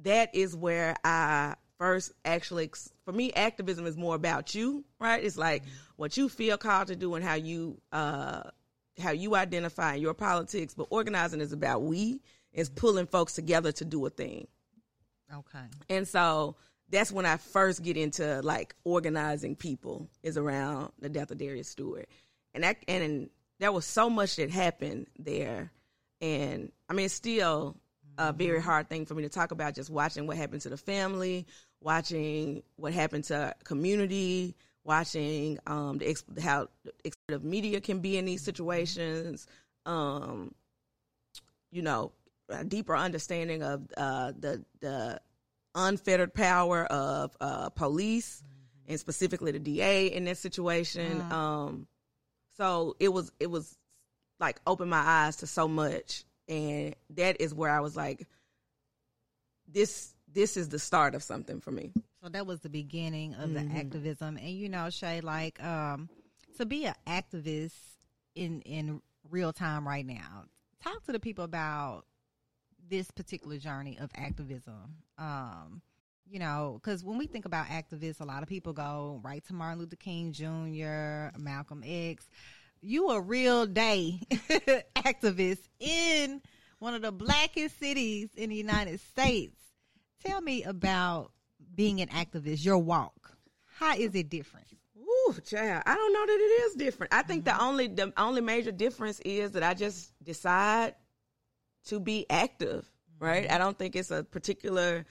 [0.03, 2.71] that is where I first actually,
[3.05, 5.23] for me, activism is more about you, right?
[5.23, 5.63] It's like
[5.97, 8.43] what you feel called to do and how you, uh,
[9.01, 10.75] how you identify in your politics.
[10.75, 12.21] But organizing is about we,
[12.53, 14.49] is pulling folks together to do a thing.
[15.33, 15.65] Okay.
[15.89, 16.57] And so
[16.91, 21.69] that's when I first get into like organizing people is around the death of Darius
[21.69, 22.09] Stewart.
[22.55, 23.29] And that and
[23.61, 25.71] there was so much that happened there.
[26.21, 27.77] And I mean still
[28.19, 30.77] a very hard thing for me to talk about just watching what happened to the
[30.77, 31.47] family,
[31.81, 34.55] watching what happened to community,
[34.85, 36.69] watching um the ex- how
[37.05, 39.47] exploitative media can be in these situations.
[39.87, 40.55] Um
[41.71, 42.13] you know,
[42.49, 45.21] a deeper understanding of uh, the the
[45.75, 48.43] unfettered power of uh, police
[48.87, 51.23] and specifically the DA in this situation.
[51.31, 51.87] Um,
[52.57, 53.77] so it was it was
[54.41, 58.27] like opened my eyes to so much, and that is where I was like,
[59.67, 61.93] this this is the start of something for me.
[62.23, 64.37] So that was the beginning of the activism.
[64.37, 66.09] And you know, Shay, like um
[66.57, 67.75] to be an activist
[68.35, 70.45] in in real time right now,
[70.83, 72.05] talk to the people about
[72.89, 74.97] this particular journey of activism.
[75.19, 75.83] Um,
[76.31, 79.55] you know, because when we think about activists, a lot of people go right to
[79.55, 82.29] Martin Luther King Jr., Malcolm X.
[82.81, 84.21] You a real day
[84.97, 86.41] activist in
[86.79, 89.57] one of the blackest cities in the United States.
[90.25, 91.33] Tell me about
[91.75, 93.37] being an activist, your walk.
[93.79, 94.67] How is it different?
[94.97, 97.15] Ooh, child, I don't know that it is different.
[97.15, 100.95] I think the only the only major difference is that I just decide
[101.87, 103.51] to be active, right?
[103.51, 105.07] I don't think it's a particular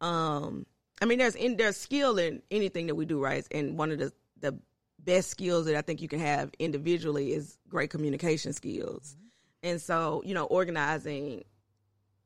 [0.00, 0.66] um
[1.02, 3.46] I mean there's in there's skill in anything that we do, right?
[3.50, 4.58] And one of the the
[5.04, 9.16] best skills that I think you can have individually is great communication skills.
[9.16, 9.70] Mm-hmm.
[9.70, 11.44] And so, you know, organizing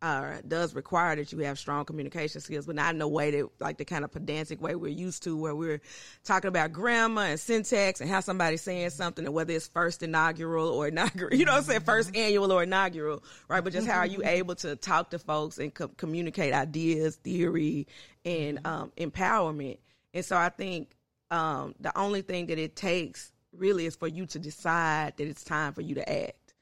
[0.02, 3.48] uh, does require that you have strong communication skills, but not in a way that,
[3.58, 5.80] like the kind of pedantic way we're used to, where we're
[6.24, 8.96] talking about grammar and syntax and how somebody's saying mm-hmm.
[8.96, 12.20] something, and whether it's first inaugural or inaugural, you know what I'm saying, first mm-hmm.
[12.20, 13.64] annual or inaugural, right?
[13.64, 17.87] But just how are you able to talk to folks and co- communicate ideas, theory,
[18.26, 19.78] and um, empowerment?
[20.12, 20.90] And so I think
[21.30, 25.44] um, the only thing that it takes really is for you to decide that it's
[25.44, 26.54] time for you to act.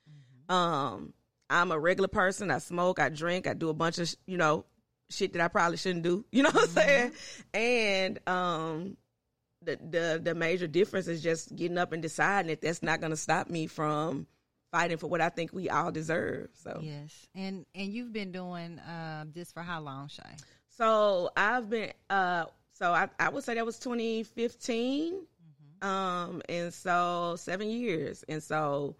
[0.48, 1.14] Um,
[1.48, 2.50] I'm a regular person.
[2.50, 4.64] I smoke, I drink, I do a bunch of, you know,
[5.10, 6.24] shit that I probably shouldn't do.
[6.32, 7.12] You know what I'm saying?
[7.54, 8.96] And um
[9.64, 13.10] the the the major difference is just getting up and deciding that that's not going
[13.10, 14.26] to stop me from
[14.72, 16.48] fighting for what I think we all deserve.
[16.54, 20.22] So Yes, and and you've been doing uh, this for how long, Shay?
[20.76, 25.14] So I've been uh so I, I would say that was 2015.
[25.14, 25.86] Mm-hmm.
[25.86, 28.24] Um and so 7 years.
[28.28, 28.96] And so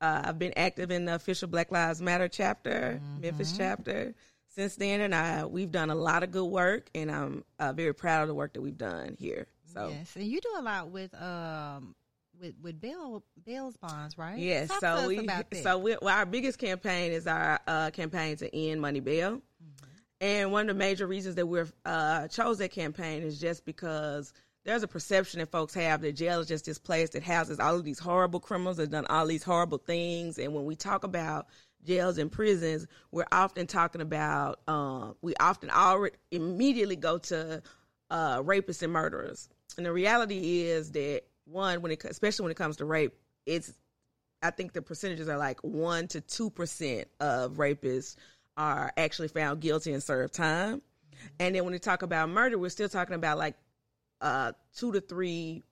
[0.00, 3.20] uh, I've been active in the official Black Lives Matter chapter, Mm-hmm.
[3.22, 4.14] Memphis chapter
[4.48, 7.94] since then and I we've done a lot of good work and I'm uh, very
[7.94, 9.46] proud of the work that we've done here.
[9.72, 11.94] So Yes, and you do a lot with um,
[12.40, 14.38] with with bail bail's bonds, right?
[14.38, 14.68] Yes.
[14.68, 15.62] Talk so we about that.
[15.62, 19.40] so we, well, our biggest campaign is our uh, campaign to end money bail,
[20.20, 24.32] and one of the major reasons that we're uh, chose that campaign is just because
[24.64, 27.76] there's a perception that folks have that jail is just this place that houses all
[27.76, 31.46] of these horrible criminals that done all these horrible things, and when we talk about
[31.84, 37.62] jails and prisons, we're often talking about uh, we often already immediately go to
[38.10, 42.56] uh, rapists and murderers, and the reality is that one, when it especially when it
[42.56, 43.12] comes to rape,
[43.46, 43.72] it's
[44.42, 48.16] I think the percentages are like one to two percent of rapists
[48.56, 50.82] are actually found guilty and serve time.
[51.38, 53.56] And then when we talk about murder, we're still talking about like
[54.20, 55.62] uh, two to three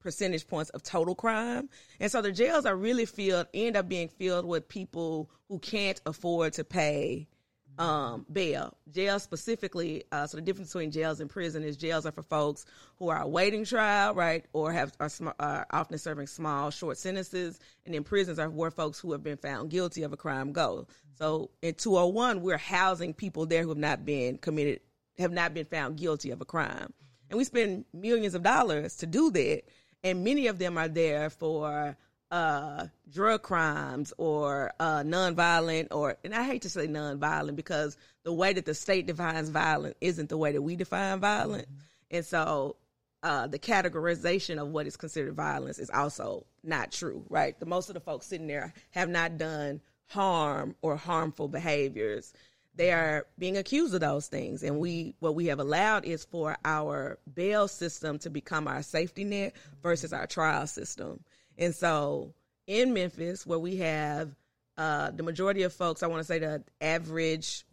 [0.00, 1.68] percentage points of total crime.
[2.00, 6.00] And so the jails are really filled, end up being filled with people who can't
[6.06, 7.28] afford to pay
[7.78, 8.76] um, bail.
[8.90, 12.66] Jail specifically, uh, so the difference between jails and prison is jails are for folks
[12.96, 17.58] who are awaiting trial, right, or have are, sm- are often serving small, short sentences,
[17.86, 20.86] and then prisons are where folks who have been found guilty of a crime go.
[21.18, 24.80] So in 201, we're housing people there who have not been committed,
[25.18, 26.92] have not been found guilty of a crime,
[27.30, 29.62] and we spend millions of dollars to do that,
[30.04, 31.96] and many of them are there for
[32.32, 38.32] uh, drug crimes or uh, nonviolent, or and I hate to say nonviolent because the
[38.32, 41.66] way that the state defines violent isn't the way that we define violent,
[42.10, 42.76] and so
[43.22, 47.22] uh, the categorization of what is considered violence is also not true.
[47.28, 52.32] Right, the most of the folks sitting there have not done harm or harmful behaviors.
[52.74, 56.56] They are being accused of those things, and we what we have allowed is for
[56.64, 61.22] our bail system to become our safety net versus our trial system.
[61.58, 62.34] And so
[62.66, 64.34] in Memphis, where we have
[64.78, 67.64] uh, the majority of folks, I want to say the average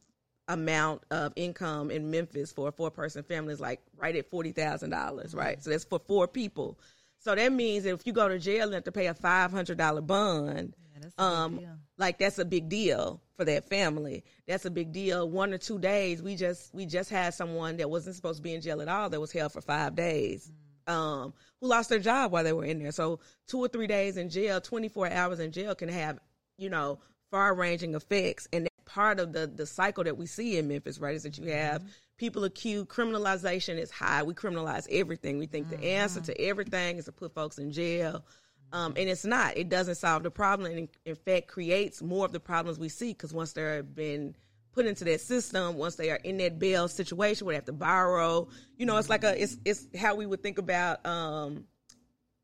[0.48, 4.52] amount of income in Memphis for a four person family is like right at forty
[4.52, 5.64] thousand dollars, right?
[5.64, 6.80] So that's for four people.
[7.20, 9.52] So that means that if you go to jail and have to pay a five
[9.52, 11.62] hundred dollar bond, Yeah, that's um,
[11.98, 14.24] like that's a big deal for that family.
[14.48, 15.30] That's a big deal.
[15.30, 18.54] One or two days, we just we just had someone that wasn't supposed to be
[18.54, 20.52] in jail at all that was held for five days,
[20.90, 22.92] um, who lost their job while they were in there.
[22.92, 26.20] So two or three days in jail, twenty four hours in jail can have
[26.58, 27.00] you know
[27.32, 28.48] far ranging effects.
[28.52, 31.52] And part of the the cycle that we see in Memphis, right, is that you
[31.52, 31.84] have
[32.18, 32.90] people accused.
[32.90, 34.24] Criminalization is high.
[34.24, 35.38] We criminalize everything.
[35.38, 38.26] We think the answer to everything is to put folks in jail.
[38.72, 39.58] Um, and it's not.
[39.58, 42.90] It doesn't solve the problem, and in, in fact, creates more of the problems we
[42.90, 43.14] see.
[43.14, 44.36] Because once they're been
[44.74, 47.74] put into that system, once they are in that bail situation where they have to
[47.74, 51.66] borrow, you know, it's like a it's it's how we would think about um,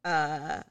[0.04, 0.62] uh,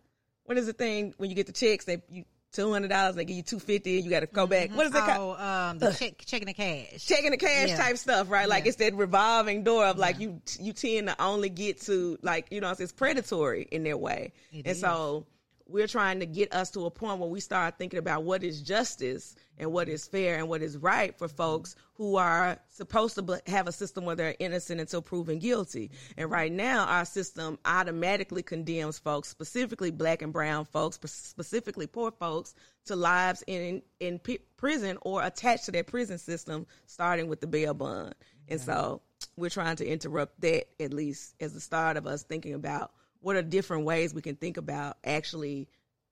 [0.44, 1.84] what is the thing when you get the checks?
[1.84, 4.70] They you two hundred dollars, they give you two fifty, you got to go back.
[4.72, 5.36] What is it called?
[5.40, 7.04] Oh, um, the check, checking the cash.
[7.04, 7.76] checking the cash Yeah.
[7.76, 8.48] type stuff, right?
[8.48, 8.68] Like Yeah.
[8.68, 12.60] it's that revolving door of like you you tend to only get to like you
[12.60, 15.26] know it's predatory in their way, It and so
[15.66, 18.60] we're trying to get us to a point where we start thinking about what is
[18.60, 23.40] justice and what is fair and what is right for folks who are supposed to
[23.46, 25.90] have a system where they're innocent until proven guilty.
[26.18, 32.10] And right now, our system automatically condemns folks, specifically black and brown folks, specifically poor
[32.10, 32.54] folks,
[32.86, 37.46] to lives in in p- prison or attached to that prison system, starting with the
[37.46, 38.14] bail bond.
[38.48, 39.00] And so
[39.36, 42.92] we're trying to interrupt that at least as the start of us thinking about
[43.24, 45.66] what are different ways we can think about actually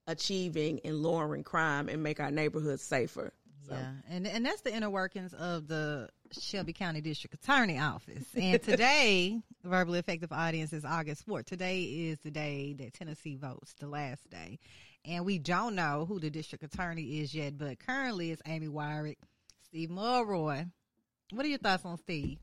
[0.06, 3.32] achieving and lowering crime and make our neighborhoods safer.
[3.68, 8.24] So, Yeah, and and that's the inner workings of the Shelby County District Attorney Office.
[8.34, 11.44] And today, the verbally effective audience is August 4th.
[11.44, 14.58] Today is the day that Tennessee votes, the last day.
[15.04, 19.18] And we don't know who the district attorney is yet, but currently it's Amy Weirich,
[19.64, 20.64] Steve Mulroy.
[21.30, 22.38] What are your thoughts on Steve?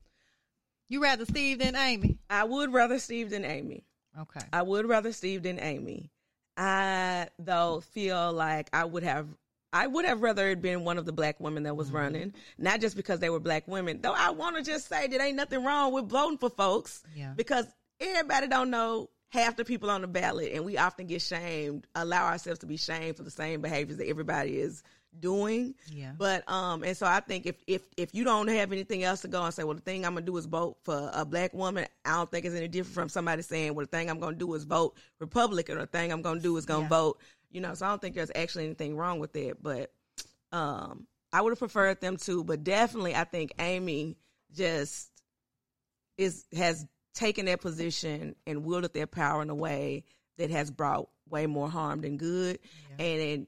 [0.89, 2.19] You rather Steve than Amy?
[2.29, 3.83] I would rather Steve than Amy.
[4.17, 4.45] Okay.
[4.51, 6.09] I would rather Steve than Amy.
[6.57, 9.27] I though feel like I would have
[9.71, 11.97] I would have rather it been one of the black women that was mm-hmm.
[11.97, 14.01] running, not just because they were black women.
[14.01, 17.33] Though I want to just say that ain't nothing wrong with voting for folks, Yeah.
[17.35, 17.67] because
[17.99, 22.25] everybody don't know half the people on the ballot, and we often get shamed, allow
[22.27, 24.83] ourselves to be shamed for the same behaviors that everybody is
[25.19, 25.73] doing.
[25.91, 26.11] Yeah.
[26.17, 29.27] But um, and so I think if if if you don't have anything else to
[29.27, 31.85] go and say, well, the thing I'm gonna do is vote for a black woman,
[32.05, 34.53] I don't think it's any different from somebody saying, well, the thing I'm gonna do
[34.53, 36.89] is vote Republican, or the thing I'm gonna do is gonna Yeah.
[36.89, 37.19] vote.
[37.51, 39.57] You know, so I don't think there's actually anything wrong with that.
[39.61, 39.91] But
[40.51, 44.17] um, I would have preferred them to, but definitely I think Amy
[44.51, 45.09] just
[46.17, 50.03] is has taken that position and wielded their power in a way
[50.37, 52.59] that has brought way more harm than good.
[52.97, 53.47] And, and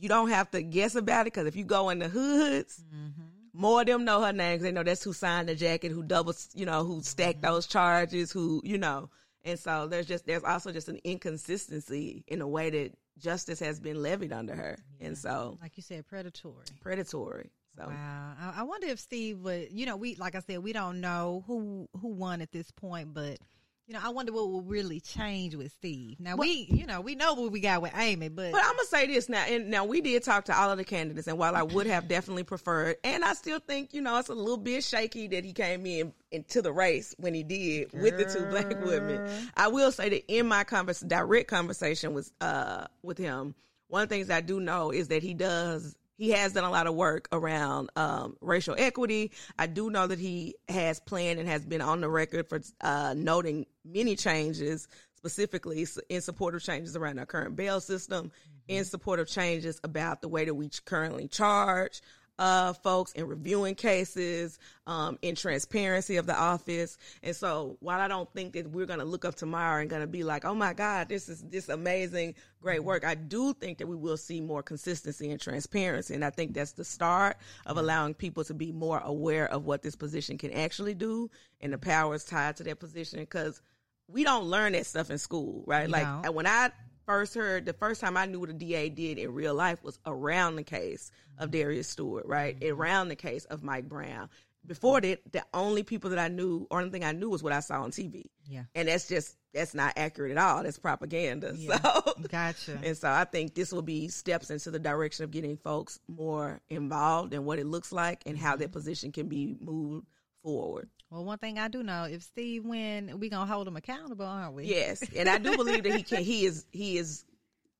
[0.00, 3.22] you don't have to guess about it because if you go in the hoods, mm-hmm.
[3.52, 6.02] more of them know her name 'cause they know that's who signed the jacket, who
[6.02, 7.52] doubles, you know, who stacked mm-hmm.
[7.52, 9.10] those charges, who, you know.
[9.44, 13.78] And so there's just there's also just an inconsistency in the way that justice has
[13.78, 16.64] been levied under her, and so Like you said, predatory.
[16.80, 17.50] predatory.
[17.76, 18.34] So Wow.
[18.40, 21.44] I, I wonder if Steve would, you know, we, like I said, we don't know
[21.46, 23.38] who, who won at this point, but,
[23.86, 26.18] you know, I wonder what will really change with Steve.
[26.18, 28.86] Now we, you know, we know what we got with Amy, but, But I'm gonna
[28.86, 31.54] say this now, and now we did talk to all of the candidates, and while
[31.54, 34.84] I would have definitely preferred, and I still think you know it's a little bit
[34.84, 38.74] shaky that he came in into the race when he did with the two black
[38.80, 39.20] women.
[39.54, 43.54] I will say that in my convers- direct conversation with uh with him,
[43.88, 45.94] one of the things I do know is that he does.
[46.16, 49.32] He has done a lot of work around um, racial equity.
[49.58, 53.14] I do know that he has planned and has been on the record for uh,
[53.16, 58.30] noting many changes specifically in support of changes around our current bail system,
[58.68, 62.00] in support of changes about the way that we currently charge
[62.38, 66.98] uh, folks in reviewing cases, um, in transparency of the office.
[67.22, 70.02] And so while I don't think that we're going to look up tomorrow and going
[70.02, 73.78] to be like, oh my God, this is this amazing, great work, I do think
[73.78, 76.14] that we will see more consistency and transparency.
[76.14, 79.82] And I think that's the start of allowing people to be more aware of what
[79.82, 83.20] this position can actually do and the powers tied to that position.
[83.20, 83.60] Because
[84.08, 85.86] we don't learn that stuff in school, right?
[85.86, 86.70] We like when I
[87.06, 89.98] first heard, the first time I knew what a DA did in real life was
[90.06, 92.58] around the case of Darius Stewart, right?
[92.58, 92.80] Mm-hmm.
[92.80, 94.28] Around the case of Mike Brown.
[94.66, 97.52] Before that, the only people that I knew, or only thing I knew was what
[97.52, 98.24] I saw on TV.
[98.48, 100.62] yeah, And that's just, that's not accurate at all.
[100.62, 101.52] That's propaganda.
[101.56, 101.78] Yeah.
[101.82, 102.78] So, gotcha.
[102.82, 106.60] and so I think this will be steps into the direction of getting folks more
[106.70, 108.62] involved in what it looks like and how mm-hmm.
[108.62, 110.06] that position can be moved
[110.42, 110.88] forward.
[111.14, 114.54] Well, one thing I do know, if Steve win, we gonna hold him accountable, aren't
[114.54, 114.64] we?
[114.64, 116.24] Yes, and I do believe that he can.
[116.24, 117.24] He is he is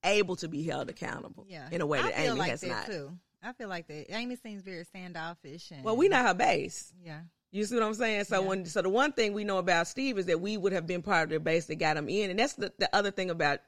[0.05, 1.45] able to be held accountable.
[1.49, 1.67] Yeah.
[1.69, 2.85] in a way that Amy like has that not.
[2.85, 3.11] too.
[3.43, 4.15] I feel like that.
[4.15, 6.93] Amy seems very standoffish and Well, we not her base.
[7.03, 7.21] Yeah.
[7.51, 8.23] You see what I'm saying?
[8.23, 8.47] So Yeah.
[8.47, 11.01] when so the one thing we know about Steve is that we would have been
[11.01, 13.59] part of the base that got him in, and that's the, the other thing about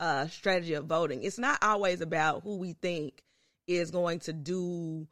[0.00, 1.22] uh, strategy of voting.
[1.22, 3.22] It's not always about who we think
[3.68, 5.06] is going to do.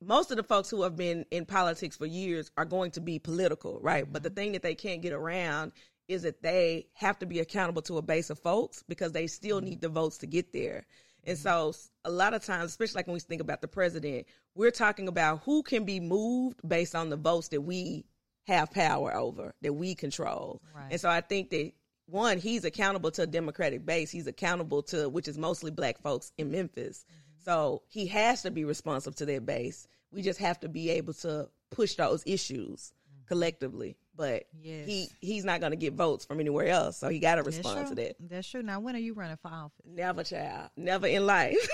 [0.00, 3.18] Most of the folks who have been in politics for years are going to be
[3.18, 4.10] political, right?
[4.10, 4.36] But the mm-hmm.
[4.36, 5.72] thing that they can't get around
[6.08, 9.58] is that they have to be accountable to a base of folks because they still
[9.58, 9.70] mm-hmm.
[9.70, 10.86] need the votes to get there.
[11.24, 11.42] And mm-hmm.
[11.42, 15.08] so a lot of times, especially like when we think about the president, we're talking
[15.08, 18.06] about who can be moved based on the votes that we
[18.46, 20.62] have power over, that we control.
[20.74, 20.88] Right.
[20.92, 21.72] And so I think that
[22.06, 24.10] one, he's accountable to a Democratic base.
[24.10, 27.04] He's accountable to which is mostly black folks in Memphis.
[27.44, 29.86] So he has to be responsive to their base.
[30.12, 32.92] We just have to be able to push those issues
[33.26, 33.96] collectively.
[34.16, 34.86] But Yes.
[34.86, 37.88] he he's not going to get votes from anywhere else, so he got to respond
[37.88, 38.16] to that.
[38.18, 38.62] That's true.
[38.62, 39.72] Now, when are you running for office?
[39.86, 40.70] Never, child.
[40.76, 41.56] Never in life.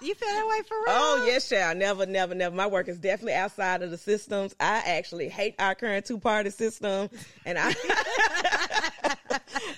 [0.00, 0.84] You feel that way for real?
[0.88, 1.78] oh yes, child.
[1.78, 2.54] Never, never, never.
[2.54, 4.54] My work is definitely outside of the systems.
[4.60, 7.08] I actually hate our current two party system,
[7.46, 7.72] and I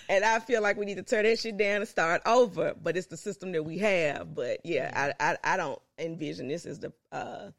[0.08, 2.74] and I feel like we need to turn that shit down and start over.
[2.80, 4.34] But it's the system that we have.
[4.34, 7.50] But yeah, I I, I don't envision this is the uh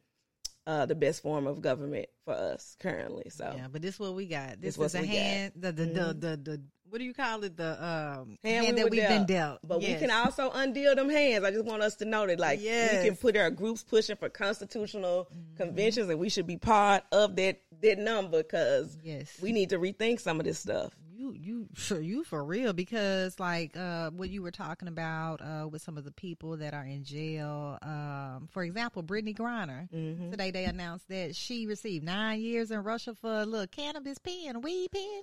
[0.66, 3.30] uh the best form of government for us currently.
[3.30, 4.62] So Yeah, but this is what we got.
[4.62, 5.14] This This is a we got.
[5.16, 5.24] Mm-hmm.
[5.24, 5.52] hand.
[5.56, 7.58] The the, the the the what do you call it?
[7.58, 9.10] The um hand, hand, we that we've dealt.
[9.12, 9.60] been dealt.
[9.62, 10.00] But Yes.
[10.02, 11.44] we can also undeal them hands.
[11.44, 14.30] I just want us to know that, like, we can put our groups pushing for
[14.30, 15.58] constitutional Mm-hmm.
[15.58, 19.38] conventions, and we should be part of that that number because Yes.
[19.42, 20.94] we need to rethink some of this stuff.
[21.28, 25.68] You you sure you for real because like uh what you were talking about uh
[25.68, 30.32] with some of the people that are in jail um for example Brittney Griner Mm-hmm.
[30.32, 34.62] today they announced that she received nine years in Russia for a little cannabis pen
[34.62, 35.22] weed pen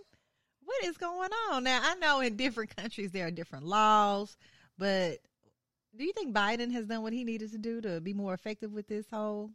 [0.64, 4.36] what is going on now I know in different countries there are different laws
[4.76, 5.18] but
[5.96, 8.72] do you think Biden has done what he needed to do to be more effective
[8.72, 9.50] with this whole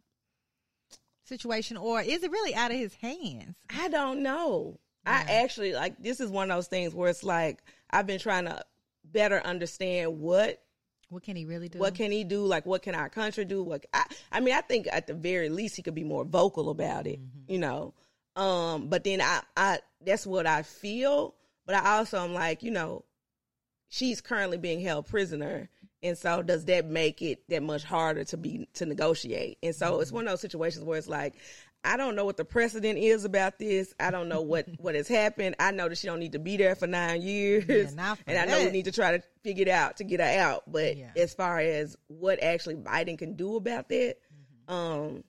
[1.24, 4.80] situation or is it really out of his hands I don't know.
[5.06, 8.44] I actually like this is one of those things where it's like I've been trying
[8.44, 8.62] to
[9.04, 10.62] better understand what
[11.08, 11.78] what can he really do?
[11.78, 12.44] what can he do?
[12.44, 13.62] Like what can our country do?
[13.62, 16.70] What I, I mean i think at the very least he could be more vocal
[16.70, 17.52] about it Mm-hmm.
[17.52, 17.94] you know?
[18.36, 21.34] Um but then i i that's what i feel.
[21.66, 23.04] But i also am like you know
[23.88, 25.68] she's currently being held prisoner.
[26.02, 29.58] And so does that make it that much harder to be to negotiate?
[29.62, 30.02] And so Mm-hmm.
[30.02, 31.34] it's one of those situations where it's like
[31.82, 33.94] I don't know what the precedent is about this.
[33.98, 35.56] I don't know what what has happened.
[35.58, 38.38] I know that she don't need to be there for nine years, Yeah, for and
[38.38, 40.64] I know we need to try to figure it out to get her out.
[40.70, 41.10] But Yeah.
[41.16, 44.16] as far as what actually Biden can do about that,
[44.68, 45.24] um,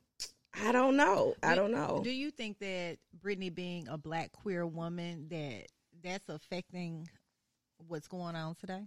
[0.53, 1.35] I don't know.
[1.41, 2.01] I don't know.
[2.03, 5.67] Do you think that Brittney being a black queer woman that
[6.03, 7.07] that's affecting
[7.87, 8.83] what's going on today?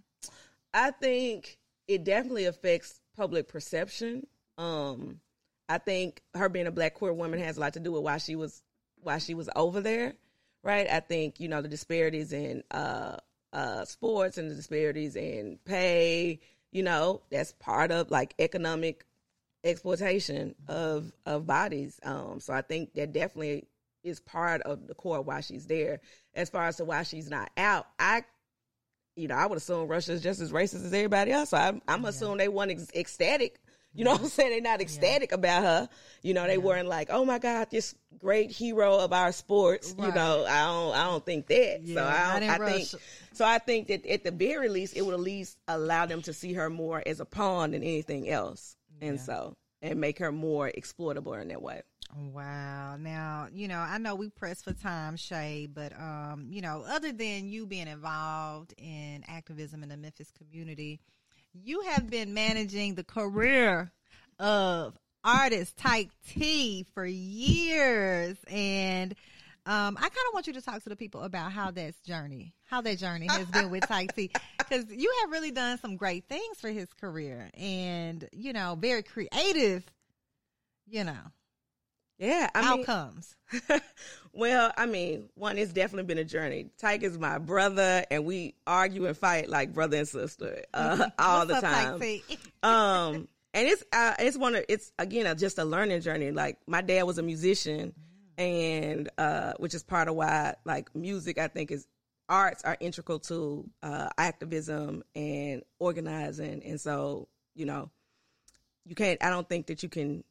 [0.75, 1.59] I think
[1.89, 4.27] it definitely affects public perception.
[4.59, 5.21] Um,
[5.69, 8.19] I think her being a black queer woman has a lot to do with why
[8.19, 8.63] she was
[9.03, 10.15] why she was over there,
[10.63, 10.87] right?
[10.91, 13.17] I think you know the disparities in uh,
[13.53, 16.41] uh, sports and the disparities in pay.
[16.73, 19.07] You know, that's part of like economic
[19.63, 21.99] exploitation of of bodies.
[22.03, 23.67] Um, so I think that definitely
[24.05, 26.01] is part of the core why she's there.
[26.35, 28.25] As far as to why she's not out, I,
[29.17, 31.51] you know, I would assume Russia is just as racist as everybody else.
[31.51, 33.59] So I'm, I'm assuming they weren't ecstatic.
[33.95, 34.51] You know what I'm saying?
[34.51, 35.37] They're not ecstatic yeah.
[35.37, 35.89] about her.
[36.23, 36.59] You know, they yeah.
[36.59, 40.09] weren't like, "Oh my God, this great hero of our sports." Right.
[40.09, 41.83] You know, I don't, I don't think that.
[41.85, 42.89] Yeah, so I, I think,
[43.33, 46.33] so I think that at the very least, it would at least allow them to
[46.33, 50.69] see her more as a pawn than anything else, and so and make her more
[50.69, 51.83] exploitable in that way.
[52.17, 52.97] Wow.
[52.97, 57.13] Now, you know, I know we press for time, Shay, but um, you know, other
[57.13, 61.01] than you being involved in activism in the Memphis community,
[61.63, 63.93] you have been managing the career
[64.39, 68.37] of artist Tyke T for years.
[68.49, 69.15] And
[69.67, 72.55] um, I kind of want you to talk to the people about how that's journey,
[72.65, 76.29] how that journey has been with Tyke T, because you have really done some great
[76.29, 79.85] things for his career, and you know, very creative.
[80.87, 81.21] You know,
[82.19, 83.37] yeah, I outcomes.
[83.53, 83.81] Mean,
[84.33, 86.71] well, I mean, one, it's definitely been a journey.
[86.79, 91.47] Tyke is my brother, and we argue and fight like brother and sister uh, all
[91.47, 92.01] the time.
[92.63, 96.31] um, and it's uh, it's one of it's again just a learning journey.
[96.31, 97.95] Like my dad was a musician,
[98.39, 101.87] and uh, which is part of why like music I think is
[102.29, 107.91] arts are integral to uh, activism and organizing, and so you know
[108.85, 109.23] you can't.
[109.23, 110.23] I don't think that you can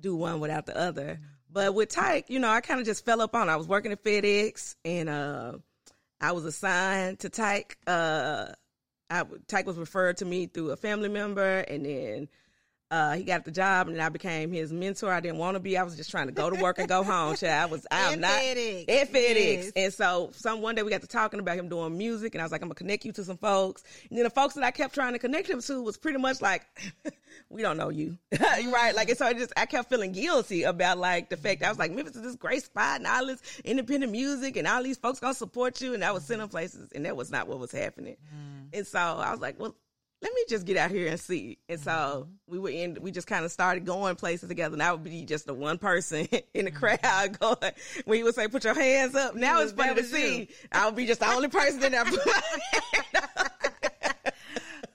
[0.00, 1.20] do one without the other.
[1.52, 3.48] But with Tyke, you know, I kind of just fell up on.
[3.48, 5.52] I was working at FedEx, and uh,
[6.20, 7.76] I was assigned to Tyke.
[7.86, 8.46] Uh,
[9.08, 12.28] I, Tyke was referred to me through a family member, and then
[12.90, 15.12] uh, he got the job, and I became his mentor.
[15.12, 15.78] I didn't want to be.
[15.78, 17.36] I was just trying to go to work and go home.
[17.40, 17.86] I was.
[17.88, 19.72] I'm not FedEx, yes.
[19.76, 22.44] and so some one day we got to talking about him doing music, and I
[22.44, 23.84] was like, I'm gonna connect you to some folks.
[24.08, 26.42] And then the folks that I kept trying to connect him to was pretty much
[26.42, 26.62] like,
[27.48, 28.92] we don't know you, right?
[28.94, 31.78] Like, and so I just I kept feeling guilty about like the fact I was
[31.78, 35.20] like, Memphis is this great spot, and all this independent music, and all these folks
[35.20, 38.16] gonna support you, and I was sending places, and that was not what was happening.
[38.34, 38.78] Mm.
[38.78, 39.76] And so I was like, well
[40.22, 41.58] let me just get out here and see.
[41.68, 42.30] And so mm-hmm.
[42.46, 44.74] we were in, we just kind of started going places together.
[44.74, 46.78] And I would be just the one person in the mm-hmm.
[46.78, 47.72] crowd going,
[48.04, 49.34] when you would say, put your hands up.
[49.34, 50.48] Now it's funny to see.
[50.72, 52.04] I would be just the only person in there.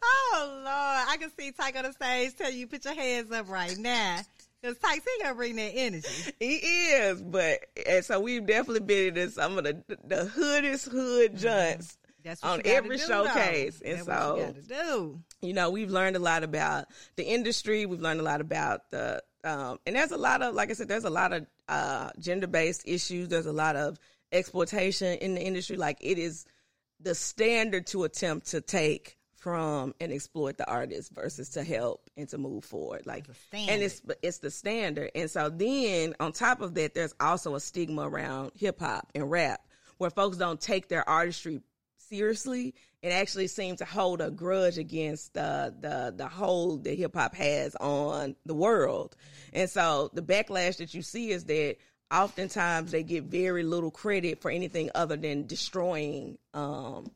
[0.03, 1.07] oh, Lord.
[1.09, 4.19] I can see Tyke on the stage tell you, put your hands up right now.
[4.61, 6.33] Because Tyke, he gonna bring that energy.
[6.39, 11.33] He is, but and so we've definitely been in some of the the hoodest hood
[11.33, 11.41] mm-hmm.
[12.25, 13.79] That's on every showcase.
[13.79, 13.85] Though.
[13.85, 14.07] And That's
[14.67, 17.85] so, you, you know, we've learned a lot about the industry.
[17.85, 20.87] We've learned a lot about the, um, and there's a lot of, like I said,
[20.87, 23.27] there's a lot of uh, gender based issues.
[23.29, 23.99] There's a lot of
[24.31, 25.77] exploitation in the industry.
[25.77, 26.45] Like it is
[26.99, 32.27] the standard to attempt to take from and exploit the artist versus to help and
[32.29, 33.05] to move forward.
[33.05, 35.11] Like, and it's it's the standard.
[35.13, 39.29] And so then on top of that, there's also a stigma around hip hop and
[39.29, 39.61] rap
[39.99, 41.61] where folks don't take their artistry
[42.09, 47.15] seriously and actually seem to hold a grudge against the the the hold that hip
[47.15, 49.15] hop has on the world.
[49.53, 51.77] And so the backlash that you see is that
[52.11, 57.11] oftentimes they get very little credit for anything other than destroying um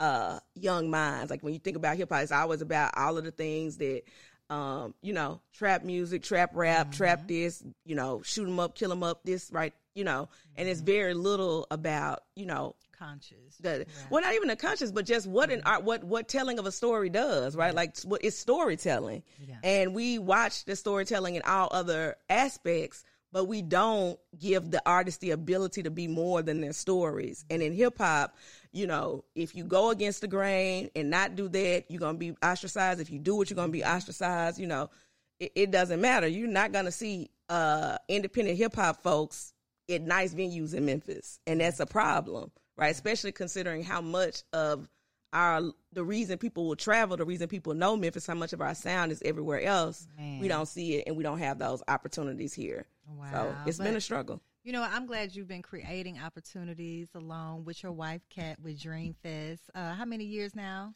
[0.00, 1.30] uh young minds.
[1.30, 4.02] Like when you think about hip hop, it's always about all of the things that
[4.50, 6.96] um, you know, trap music, trap rap, mm-hmm.
[6.96, 10.60] trap this, you know, shoot them up, kill them up, this, right, you know, mm-hmm.
[10.60, 10.86] and it's mm-hmm.
[10.86, 13.56] very little about, you know, conscious.
[13.60, 13.86] The, right.
[14.10, 16.72] Well, not even a conscious, but just what an art, what what telling of a
[16.72, 17.74] story does, right?
[17.74, 19.56] Like what it's storytelling, yeah.
[19.64, 25.20] and we watch the storytelling in all other aspects, but we don't give the artist
[25.20, 27.44] the ability to be more than their stories.
[27.50, 28.36] And in hip hop,
[28.72, 32.36] you know, if you go against the grain and not do that, you're gonna be
[32.44, 33.00] ostracized.
[33.00, 34.58] If you do it, you're gonna be ostracized.
[34.58, 34.90] You know,
[35.38, 36.26] it, it doesn't matter.
[36.26, 39.54] You're not gonna see uh independent hip hop folks
[39.88, 42.90] at nice venues in Memphis, and that's a problem right?
[42.90, 44.88] Especially considering how much of
[45.32, 45.62] our
[45.92, 49.12] the reason people will travel, the reason people know Memphis, how much of our sound
[49.12, 50.08] is everywhere else.
[50.18, 50.40] Man.
[50.40, 52.86] We don't see it, and we don't have those opportunities here.
[53.06, 53.30] Wow.
[53.32, 54.40] So it's but, been a struggle.
[54.64, 59.60] You know, I'm glad you've been creating opportunities along with your wife, Kat, with Dreamfest.
[59.74, 60.94] Uh, how many years now?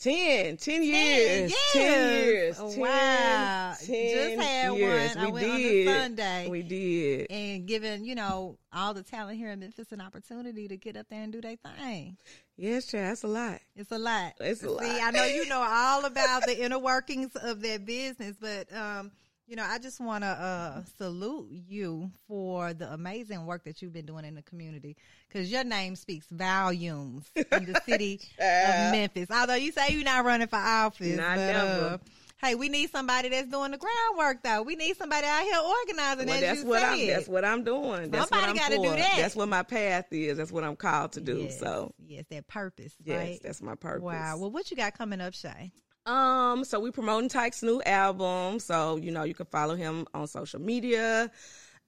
[0.00, 1.54] 10, 10 years.
[1.72, 2.56] 10 years.
[2.60, 3.74] Oh, 10, wow.
[3.84, 5.16] 10 Just had years.
[5.16, 5.18] one.
[5.18, 5.88] I we went did.
[5.88, 6.48] on Sunday.
[6.48, 7.26] We did.
[7.30, 11.06] And given, you know, all the talent here in Memphis an opportunity to get up
[11.10, 12.16] there and do their thing.
[12.56, 13.60] Yes, Chad, that's a lot.
[13.74, 14.34] It's a lot.
[14.40, 14.84] It's a See, lot.
[14.84, 19.10] I know you know all about the inner workings of their business, but um,
[19.48, 23.94] You know, I just want to uh, salute you for the amazing work that you've
[23.94, 24.94] been doing in the community
[25.26, 29.30] because your name speaks volumes in the city of Memphis.
[29.30, 31.84] Although you say you're not running for office, Not but, never.
[31.94, 31.98] uh,
[32.42, 34.60] hey, we need somebody that's doing the groundwork, though.
[34.60, 36.26] We need somebody out here organizing.
[36.28, 36.90] Well, that's what said.
[37.00, 37.06] I'm.
[37.06, 38.10] That's what I'm doing.
[38.10, 39.14] That's Somebody what gotta do that.
[39.16, 40.36] That's what my path is.
[40.36, 41.38] That's what I'm called to do.
[41.38, 43.40] Yes, So yes, that purpose, yes, right?
[43.42, 44.02] that's my purpose.
[44.02, 44.36] Wow.
[44.36, 45.72] Well, what you got coming up, Shay?
[46.08, 48.60] Um, so we promoting Tyke's new album.
[48.60, 51.30] So, you know, you can follow him on social media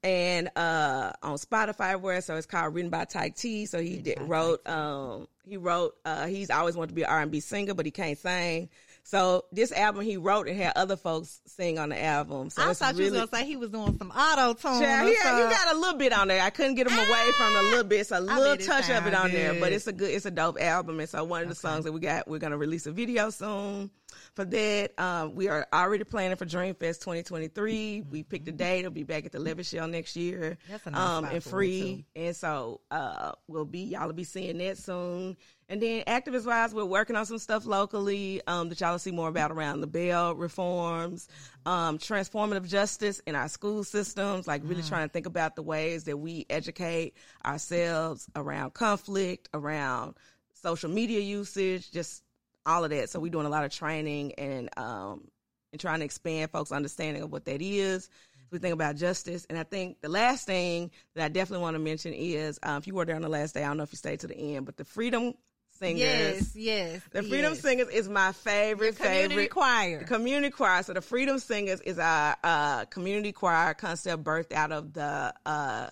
[0.02, 3.66] and uh on Spotify where So it's called Written by Tyke T.
[3.66, 7.20] So he did, wrote um he wrote uh he's always wanted to be an R
[7.20, 8.68] and B singer, but he can't sing.
[9.02, 12.50] So this album he wrote and had other folks sing on the album.
[12.50, 14.80] So I thought you really was gonna say he was doing some auto tune.
[14.82, 16.42] yeah, he, got a little bit on there.
[16.42, 18.00] I couldn't get him away from a little bit.
[18.00, 20.26] It's a little bet it touch of it on there, but it's a good, it's
[20.26, 21.00] a dope album.
[21.00, 23.90] And so one of the songs that we got, we're gonna release a video soon
[24.34, 24.98] for that.
[24.98, 28.04] Um, we are already planning for Dreamfest 2023.
[28.10, 28.80] We picked a date.
[28.80, 30.58] It'll be back at the Levitt Shell next year.
[30.68, 32.04] That's a nice um, spot and free.
[32.16, 35.36] And so uh, we'll be y'all will be seeing that soon.
[35.70, 39.12] And then activist wise, we're working on some stuff locally um, that y'all will see
[39.12, 41.28] more about around the bail reforms,
[41.64, 46.04] um, transformative justice in our school systems, like really trying to think about the ways
[46.04, 47.14] that we educate
[47.46, 50.16] ourselves around conflict, around
[50.54, 52.24] social media usage, just
[52.66, 53.10] all of that.
[53.10, 55.28] So we're doing a lot of training and um,
[55.72, 58.08] and trying to expand folks' understanding of what that is.
[58.50, 61.78] We think about justice, and I think the last thing that I definitely want to
[61.78, 63.92] mention is um, if you were there on the last day, I don't know if
[63.92, 65.34] you stayed to the end, but the Freedom
[65.78, 67.00] Singers, Yes, yes.
[67.12, 67.60] the Freedom yes.
[67.60, 69.98] Singers is my favorite community favorite choir.
[70.00, 70.82] the community choir.
[70.82, 75.90] So the Freedom Singers is our uh, community choir concept birthed out of the uh,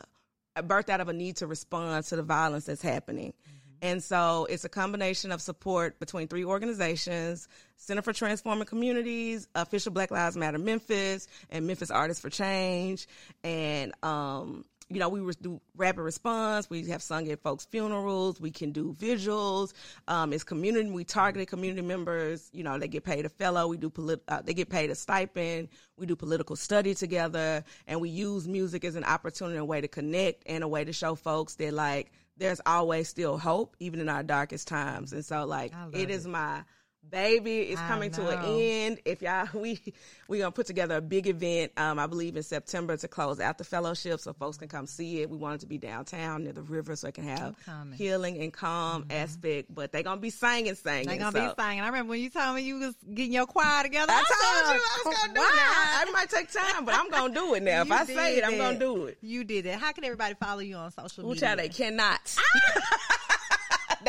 [0.59, 3.33] birthed out of a need to respond to the violence that's happening.
[3.83, 9.93] And so it's a combination of support between three organizations Center for Transforming Communities, Official
[9.93, 13.07] Black Lives Matter Memphis, and Memphis Artists for Change.
[13.45, 16.69] And, um, you know, we re- do rapid response.
[16.69, 18.41] We have sung at folks' funerals.
[18.41, 19.75] We can do visuals.
[20.09, 20.91] Um, it's community.
[20.91, 22.49] We targeted community members.
[22.53, 23.69] You know, they get paid a fellow.
[23.69, 25.69] We do polit- uh, They get paid a stipend.
[25.99, 29.81] We do political study together, and we use music as an opportunity, and a way
[29.81, 34.01] to connect, and a way to show folks that like there's always still hope, even
[34.01, 35.13] in our darkest times.
[35.13, 36.63] And so, like, I love it is my
[37.11, 37.61] baby.
[37.61, 39.01] It's coming to an end.
[39.05, 39.81] If y'all, we
[40.29, 41.73] we gonna put together a big event.
[41.77, 45.23] Um, I believe in September to close out the fellowship, so folks can come see
[45.23, 45.31] it.
[45.31, 47.57] We want it to be downtown near the river, so it can have
[47.95, 49.75] healing and calm aspect.
[49.75, 51.09] But they gonna be singing, singing.
[51.09, 51.55] They gonna so.
[51.55, 51.81] be singing.
[51.81, 54.13] I remember when you told me you was getting your choir together.
[54.13, 56.09] I said, told you I was gonna do it.
[56.09, 57.83] It might take time, but I'm gonna do it now.
[57.83, 59.19] If I say it, I'm gonna do it.
[59.21, 59.79] You did it.
[59.79, 61.41] How can everybody follow you on social Ooh, media?
[61.41, 62.37] child, they cannot.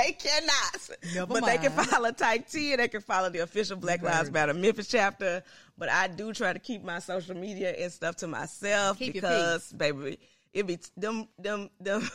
[0.04, 0.90] they cannot.
[1.14, 1.90] Never but they can mind.
[1.90, 4.34] follow Tyke T and they can follow the official Black Lives Word.
[4.34, 5.44] Matter Memphis chapter.
[5.78, 9.72] But I do try to keep my social media and stuff to myself Keep because,
[9.72, 10.20] baby,
[10.54, 12.10] it be them them them.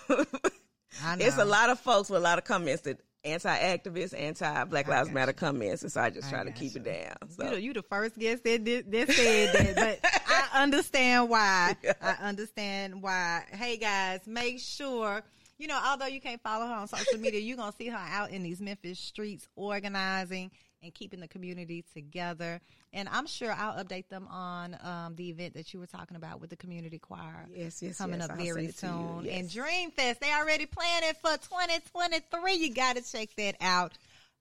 [1.02, 5.10] I it's a lot of folks with a lot of comments that anti-activists, anti-Black Lives
[5.10, 6.80] Matter comments, and so I just I try to keep you.
[6.80, 7.30] it down.
[7.30, 7.44] So.
[7.44, 11.76] You the, you the first guest that did, that said that, but I understand why.
[12.02, 13.44] I understand why.
[13.50, 15.22] Hey guys, make sure
[15.58, 15.80] you know.
[15.84, 18.60] Although you can't follow her on social media, you're gonna see her out in these
[18.60, 20.50] Memphis streets organizing
[20.84, 22.60] and keeping the community together.
[22.92, 26.40] And I'm sure I'll update them on um, the event that you were talking about
[26.40, 27.46] with the community choir.
[27.52, 28.28] Yes, yes, coming yes.
[28.28, 28.92] up I'll very send it to you.
[28.92, 29.24] soon.
[29.24, 29.34] Yes.
[29.40, 32.54] And Dreamfest, they already planning for 2023.
[32.54, 33.92] You got to check that out.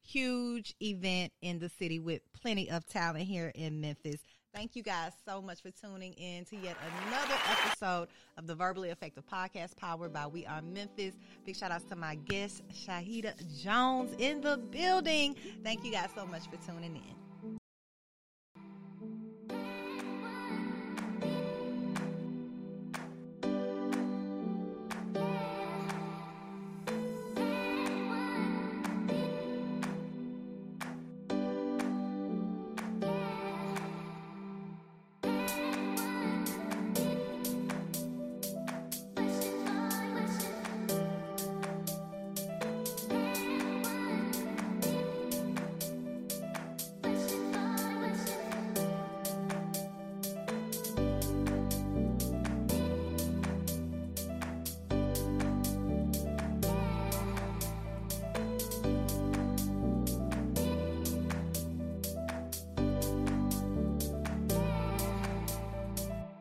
[0.05, 4.19] Huge event in the city with plenty of talent here in Memphis.
[4.53, 6.77] Thank you guys so much for tuning in to yet
[7.07, 11.15] another episode of the Verbally Effective Podcast powered by We Are Memphis.
[11.43, 13.33] Big shout outs to my guest, Shahida
[13.63, 15.35] Jones, in the building.
[15.63, 17.22] Thank you guys so much for tuning in.